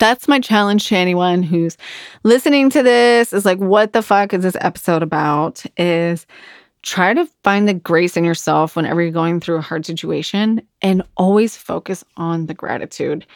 that's 0.00 0.26
my 0.26 0.40
challenge 0.40 0.88
to 0.88 0.96
anyone 0.96 1.44
who's 1.44 1.76
listening 2.24 2.70
to 2.70 2.82
this 2.82 3.32
is 3.32 3.44
like, 3.44 3.58
what 3.58 3.92
the 3.92 4.02
fuck 4.02 4.34
is 4.34 4.42
this 4.42 4.56
episode 4.60 5.02
about? 5.02 5.62
Is 5.76 6.26
try 6.82 7.12
to 7.12 7.26
find 7.44 7.68
the 7.68 7.74
grace 7.74 8.16
in 8.16 8.24
yourself 8.24 8.74
whenever 8.74 9.02
you're 9.02 9.10
going 9.10 9.38
through 9.38 9.58
a 9.58 9.62
hard 9.62 9.84
situation 9.84 10.62
and 10.80 11.02
always 11.16 11.56
focus 11.56 12.02
on 12.16 12.46
the 12.46 12.54
gratitude. 12.54 13.26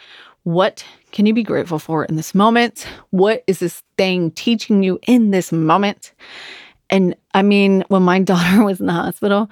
What 0.44 0.84
can 1.12 1.26
you 1.26 1.34
be 1.34 1.42
grateful 1.42 1.78
for 1.78 2.04
in 2.06 2.16
this 2.16 2.34
moment? 2.34 2.86
What 3.10 3.44
is 3.46 3.58
this 3.58 3.82
thing 3.98 4.30
teaching 4.30 4.82
you 4.82 4.98
in 5.06 5.30
this 5.30 5.52
moment? 5.52 6.12
And 6.88 7.14
I 7.34 7.42
mean, 7.42 7.84
when 7.88 8.02
my 8.02 8.18
daughter 8.20 8.64
was 8.64 8.80
in 8.80 8.86
the 8.86 8.92
hospital, 8.92 9.50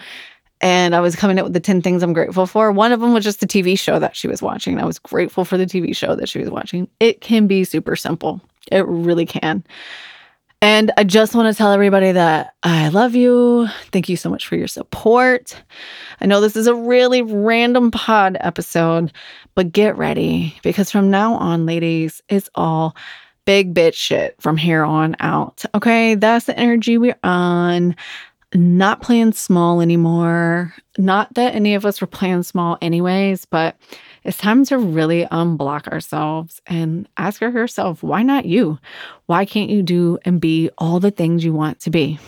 and 0.62 0.94
I 0.94 1.01
was 1.01 1.16
coming 1.16 1.38
up 1.38 1.44
with 1.44 1.53
the 1.53 1.61
10 1.61 1.83
things 1.83 2.03
I'm 2.03 2.12
grateful 2.12 2.46
for. 2.46 2.72
One 2.72 2.92
of 2.92 3.01
them 3.01 3.12
was 3.12 3.25
just 3.25 3.40
the 3.40 3.46
TV 3.46 3.79
show 3.79 3.98
that 3.98 4.16
she 4.16 4.29
was 4.29 4.40
watching. 4.40 4.81
I 4.81 4.85
was 4.85 4.98
grateful 4.98 5.44
for 5.44 5.59
the 5.59 5.66
TV 5.66 5.94
show 5.94 6.14
that 6.14 6.29
she 6.29 6.38
was 6.38 6.48
watching. 6.48 6.88
It 7.01 7.20
can 7.20 7.46
be 7.46 7.64
super 7.64 7.96
simple, 7.96 8.40
it 8.70 8.87
really 8.87 9.27
can. 9.27 9.64
And 10.62 10.92
I 10.96 11.03
just 11.03 11.35
want 11.35 11.53
to 11.53 11.59
tell 11.59 11.72
everybody 11.72 12.12
that 12.12 12.55
I 12.62 12.88
love 12.90 13.16
you. 13.16 13.66
Thank 13.90 14.09
you 14.09 14.16
so 14.16 14.31
much 14.31 14.46
for 14.46 14.55
your 14.55 14.68
support. 14.68 15.61
I 16.20 16.27
know 16.27 16.40
this 16.40 16.55
is 16.55 16.68
a 16.68 16.75
really 16.75 17.20
random 17.20 17.90
pod 17.90 18.37
episode, 18.38 19.12
but 19.57 19.72
get 19.72 19.98
ready 19.98 20.57
because 20.62 20.88
from 20.88 21.11
now 21.11 21.35
on, 21.35 21.66
ladies, 21.66 22.22
it's 22.29 22.48
all 22.55 22.94
big 23.44 23.75
bitch 23.75 23.94
shit 23.94 24.40
from 24.40 24.57
here 24.57 24.85
on 24.85 25.16
out. 25.18 25.64
Okay, 25.75 26.14
that's 26.14 26.46
the 26.46 26.57
energy 26.57 26.96
we're 26.96 27.18
on 27.25 27.96
not 28.55 29.03
playing 29.03 29.33
small 29.33 29.81
anymore. 29.81 30.75
Not 30.99 31.35
that 31.35 31.55
any 31.55 31.75
of 31.75 31.87
us 31.87 32.01
were 32.01 32.07
playing 32.07 32.43
small, 32.43 32.79
anyways, 32.83 33.45
but 33.47 33.77
it's 34.25 34.37
time 34.37 34.65
to 34.67 34.79
really 34.79 35.25
unblock 35.27 35.88
ourselves 35.88 36.61
and 36.67 37.09
ask 37.17 37.41
yourself, 37.41 38.03
why 38.03 38.23
not 38.23 38.45
you? 38.45 38.79
Why 39.27 39.45
can't 39.45 39.71
you 39.71 39.83
do 39.83 40.19
and 40.25 40.41
be 40.41 40.71
all 40.79 41.01
the 41.01 41.11
things 41.11 41.45
you 41.45 41.53
want 41.53 41.81
to 41.81 41.91
be? 41.91 42.19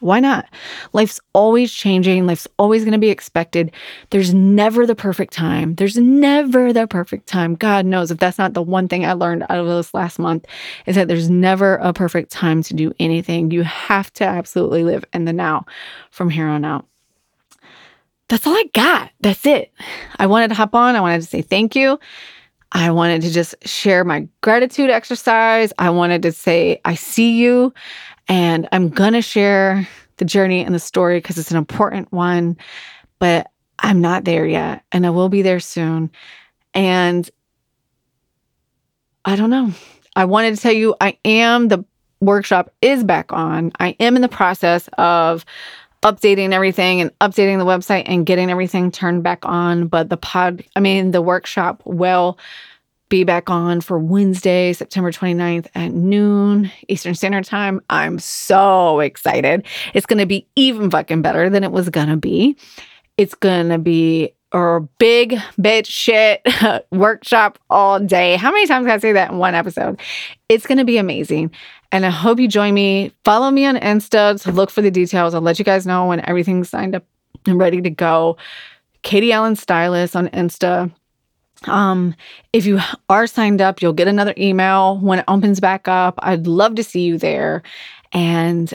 Why 0.00 0.20
not? 0.20 0.46
Life's 0.92 1.20
always 1.32 1.72
changing. 1.72 2.26
Life's 2.26 2.46
always 2.56 2.84
going 2.84 2.92
to 2.92 2.98
be 2.98 3.10
expected. 3.10 3.72
There's 4.10 4.32
never 4.32 4.86
the 4.86 4.94
perfect 4.94 5.32
time. 5.32 5.74
There's 5.74 5.96
never 5.96 6.72
the 6.72 6.86
perfect 6.86 7.26
time. 7.26 7.56
God 7.56 7.84
knows 7.84 8.10
if 8.10 8.18
that's 8.18 8.38
not 8.38 8.54
the 8.54 8.62
one 8.62 8.86
thing 8.86 9.04
I 9.04 9.14
learned 9.14 9.44
out 9.48 9.58
of 9.58 9.66
this 9.66 9.94
last 9.94 10.18
month 10.18 10.46
is 10.86 10.94
that 10.94 11.08
there's 11.08 11.28
never 11.28 11.76
a 11.76 11.92
perfect 11.92 12.30
time 12.30 12.62
to 12.64 12.74
do 12.74 12.92
anything. 13.00 13.50
You 13.50 13.64
have 13.64 14.12
to 14.14 14.24
absolutely 14.24 14.84
live 14.84 15.04
in 15.12 15.24
the 15.24 15.32
now 15.32 15.66
from 16.10 16.30
here 16.30 16.46
on 16.46 16.64
out. 16.64 16.86
That's 18.28 18.46
all 18.46 18.54
I 18.54 18.64
got. 18.74 19.10
That's 19.20 19.46
it. 19.46 19.72
I 20.18 20.26
wanted 20.26 20.48
to 20.48 20.54
hop 20.54 20.74
on. 20.74 20.94
I 20.94 21.00
wanted 21.00 21.22
to 21.22 21.26
say 21.26 21.42
thank 21.42 21.74
you. 21.74 21.98
I 22.72 22.90
wanted 22.90 23.22
to 23.22 23.30
just 23.30 23.54
share 23.66 24.04
my 24.04 24.28
gratitude 24.42 24.90
exercise. 24.90 25.72
I 25.78 25.88
wanted 25.90 26.22
to 26.22 26.32
say, 26.32 26.80
I 26.84 26.94
see 26.94 27.38
you. 27.38 27.72
And 28.28 28.68
I'm 28.72 28.90
going 28.90 29.14
to 29.14 29.22
share 29.22 29.88
the 30.18 30.24
journey 30.24 30.64
and 30.64 30.74
the 30.74 30.80
story 30.80 31.18
because 31.18 31.38
it's 31.38 31.50
an 31.50 31.56
important 31.56 32.12
one, 32.12 32.56
but 33.18 33.50
I'm 33.78 34.00
not 34.00 34.24
there 34.24 34.46
yet. 34.46 34.84
And 34.92 35.06
I 35.06 35.10
will 35.10 35.28
be 35.28 35.42
there 35.42 35.60
soon. 35.60 36.10
And 36.74 37.28
I 39.24 39.36
don't 39.36 39.50
know. 39.50 39.72
I 40.16 40.24
wanted 40.24 40.56
to 40.56 40.60
tell 40.60 40.72
you, 40.72 40.94
I 41.00 41.16
am, 41.24 41.68
the 41.68 41.84
workshop 42.20 42.72
is 42.82 43.04
back 43.04 43.32
on. 43.32 43.72
I 43.78 43.96
am 44.00 44.16
in 44.16 44.22
the 44.22 44.28
process 44.28 44.88
of 44.98 45.44
updating 46.02 46.52
everything 46.52 47.00
and 47.00 47.16
updating 47.18 47.58
the 47.58 47.64
website 47.64 48.04
and 48.06 48.26
getting 48.26 48.50
everything 48.50 48.90
turned 48.90 49.22
back 49.22 49.44
on. 49.44 49.88
But 49.88 50.10
the 50.10 50.16
pod, 50.16 50.64
I 50.76 50.80
mean, 50.80 51.12
the 51.12 51.22
workshop 51.22 51.82
will 51.84 52.38
be 53.08 53.24
back 53.24 53.48
on 53.48 53.80
for 53.80 53.98
Wednesday, 53.98 54.72
September 54.72 55.10
29th 55.10 55.66
at 55.74 55.92
noon 55.92 56.70
Eastern 56.88 57.14
Standard 57.14 57.44
Time. 57.44 57.80
I'm 57.88 58.18
so 58.18 59.00
excited. 59.00 59.66
It's 59.94 60.06
going 60.06 60.18
to 60.18 60.26
be 60.26 60.46
even 60.56 60.90
fucking 60.90 61.22
better 61.22 61.48
than 61.48 61.64
it 61.64 61.72
was 61.72 61.88
going 61.88 62.08
to 62.08 62.16
be. 62.16 62.56
It's 63.16 63.34
going 63.34 63.70
to 63.70 63.78
be 63.78 64.32
a 64.52 64.80
big 64.98 65.32
bitch 65.60 65.86
shit 65.86 66.46
workshop 66.90 67.58
all 67.70 68.00
day. 68.00 68.36
How 68.36 68.50
many 68.50 68.66
times 68.66 68.86
can 68.86 68.94
I 68.94 68.98
say 68.98 69.12
that 69.12 69.30
in 69.30 69.38
one 69.38 69.54
episode? 69.54 70.00
It's 70.48 70.66
going 70.66 70.78
to 70.78 70.84
be 70.84 70.98
amazing. 70.98 71.50
And 71.92 72.04
I 72.04 72.10
hope 72.10 72.38
you 72.38 72.48
join 72.48 72.74
me. 72.74 73.12
Follow 73.24 73.50
me 73.50 73.64
on 73.64 73.76
Insta 73.76 74.40
to 74.42 74.52
look 74.52 74.70
for 74.70 74.82
the 74.82 74.90
details. 74.90 75.34
I'll 75.34 75.40
let 75.40 75.58
you 75.58 75.64
guys 75.64 75.86
know 75.86 76.06
when 76.06 76.20
everything's 76.28 76.68
signed 76.68 76.94
up 76.94 77.04
and 77.46 77.58
ready 77.58 77.80
to 77.80 77.90
go. 77.90 78.36
Katie 79.02 79.32
Allen 79.32 79.56
Stylist 79.56 80.14
on 80.14 80.28
Insta. 80.28 80.92
Um, 81.66 82.14
if 82.52 82.66
you 82.66 82.78
are 83.08 83.26
signed 83.26 83.60
up, 83.60 83.82
you'll 83.82 83.92
get 83.92 84.08
another 84.08 84.34
email 84.38 84.98
when 84.98 85.18
it 85.18 85.24
opens 85.28 85.60
back 85.60 85.88
up. 85.88 86.14
I'd 86.20 86.46
love 86.46 86.76
to 86.76 86.84
see 86.84 87.02
you 87.02 87.18
there. 87.18 87.62
And 88.12 88.72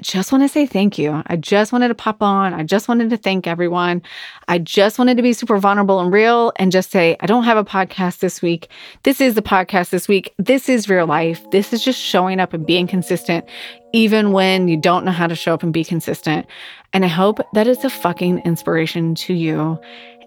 just 0.00 0.32
want 0.32 0.42
to 0.42 0.48
say 0.48 0.66
thank 0.66 0.98
you. 0.98 1.22
I 1.26 1.36
just 1.36 1.72
wanted 1.72 1.88
to 1.88 1.94
pop 1.94 2.22
on. 2.22 2.54
I 2.54 2.62
just 2.62 2.88
wanted 2.88 3.10
to 3.10 3.16
thank 3.16 3.46
everyone. 3.46 4.02
I 4.48 4.58
just 4.58 4.98
wanted 4.98 5.16
to 5.18 5.22
be 5.22 5.32
super 5.32 5.58
vulnerable 5.58 6.00
and 6.00 6.12
real 6.12 6.52
and 6.56 6.72
just 6.72 6.90
say, 6.90 7.16
I 7.20 7.26
don't 7.26 7.44
have 7.44 7.58
a 7.58 7.64
podcast 7.64 8.18
this 8.18 8.40
week. 8.40 8.68
This 9.02 9.20
is 9.20 9.34
the 9.34 9.42
podcast 9.42 9.90
this 9.90 10.08
week. 10.08 10.32
This 10.38 10.68
is 10.68 10.88
real 10.88 11.06
life. 11.06 11.48
This 11.50 11.72
is 11.72 11.84
just 11.84 12.00
showing 12.00 12.40
up 12.40 12.54
and 12.54 12.66
being 12.66 12.86
consistent, 12.86 13.44
even 13.92 14.32
when 14.32 14.68
you 14.68 14.76
don't 14.76 15.04
know 15.04 15.12
how 15.12 15.26
to 15.26 15.36
show 15.36 15.54
up 15.54 15.62
and 15.62 15.72
be 15.72 15.84
consistent. 15.84 16.46
And 16.92 17.04
I 17.04 17.08
hope 17.08 17.38
that 17.52 17.66
is 17.66 17.84
a 17.84 17.90
fucking 17.90 18.40
inspiration 18.40 19.14
to 19.16 19.34
you. 19.34 19.78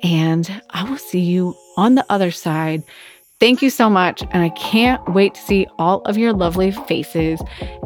And 0.04 0.62
I 0.70 0.84
will 0.90 0.98
see 0.98 1.22
you 1.22 1.56
on 1.78 1.96
the 1.96 2.06
other 2.10 2.32
side. 2.32 2.84
Thank 3.40 3.62
you 3.62 3.70
so 3.70 3.90
much. 3.90 4.22
And 4.32 4.44
I 4.44 4.50
can't 4.50 5.06
wait 5.14 5.34
to 5.34 5.42
see 5.42 5.68
all 5.78 6.02
of 6.02 6.18
your 6.18 6.34
lovely 6.34 6.72
faces 6.72 7.42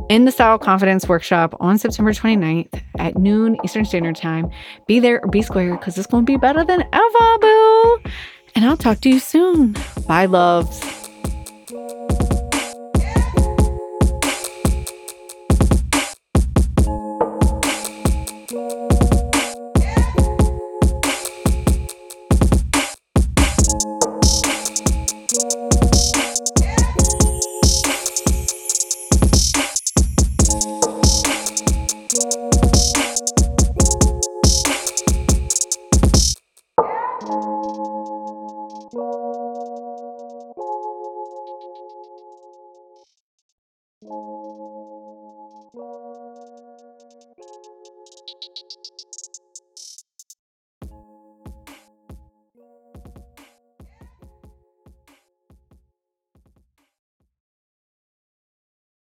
in 0.10 0.26
the 0.26 0.32
Style 0.32 0.60
Confidence 0.60 1.08
Workshop 1.08 1.56
on 1.60 1.78
September 1.78 2.12
29th 2.12 2.82
at 3.00 3.18
noon 3.18 3.58
Eastern 3.64 3.86
Standard 3.86 4.16
Time. 4.16 4.52
Be 4.88 5.00
there 5.00 5.24
or 5.24 5.30
be 5.30 5.42
square 5.42 5.76
because 5.76 5.98
it's 5.98 6.08
going 6.08 6.26
to 6.26 6.32
be 6.32 6.38
better 6.38 6.64
than 6.64 6.84
ever, 6.94 7.38
boo. 7.40 8.00
And 8.56 8.66
I'll 8.66 8.78
talk 8.78 9.02
to 9.02 9.10
you 9.10 9.20
soon. 9.20 9.76
Bye, 10.08 10.26
loves. 10.26 11.07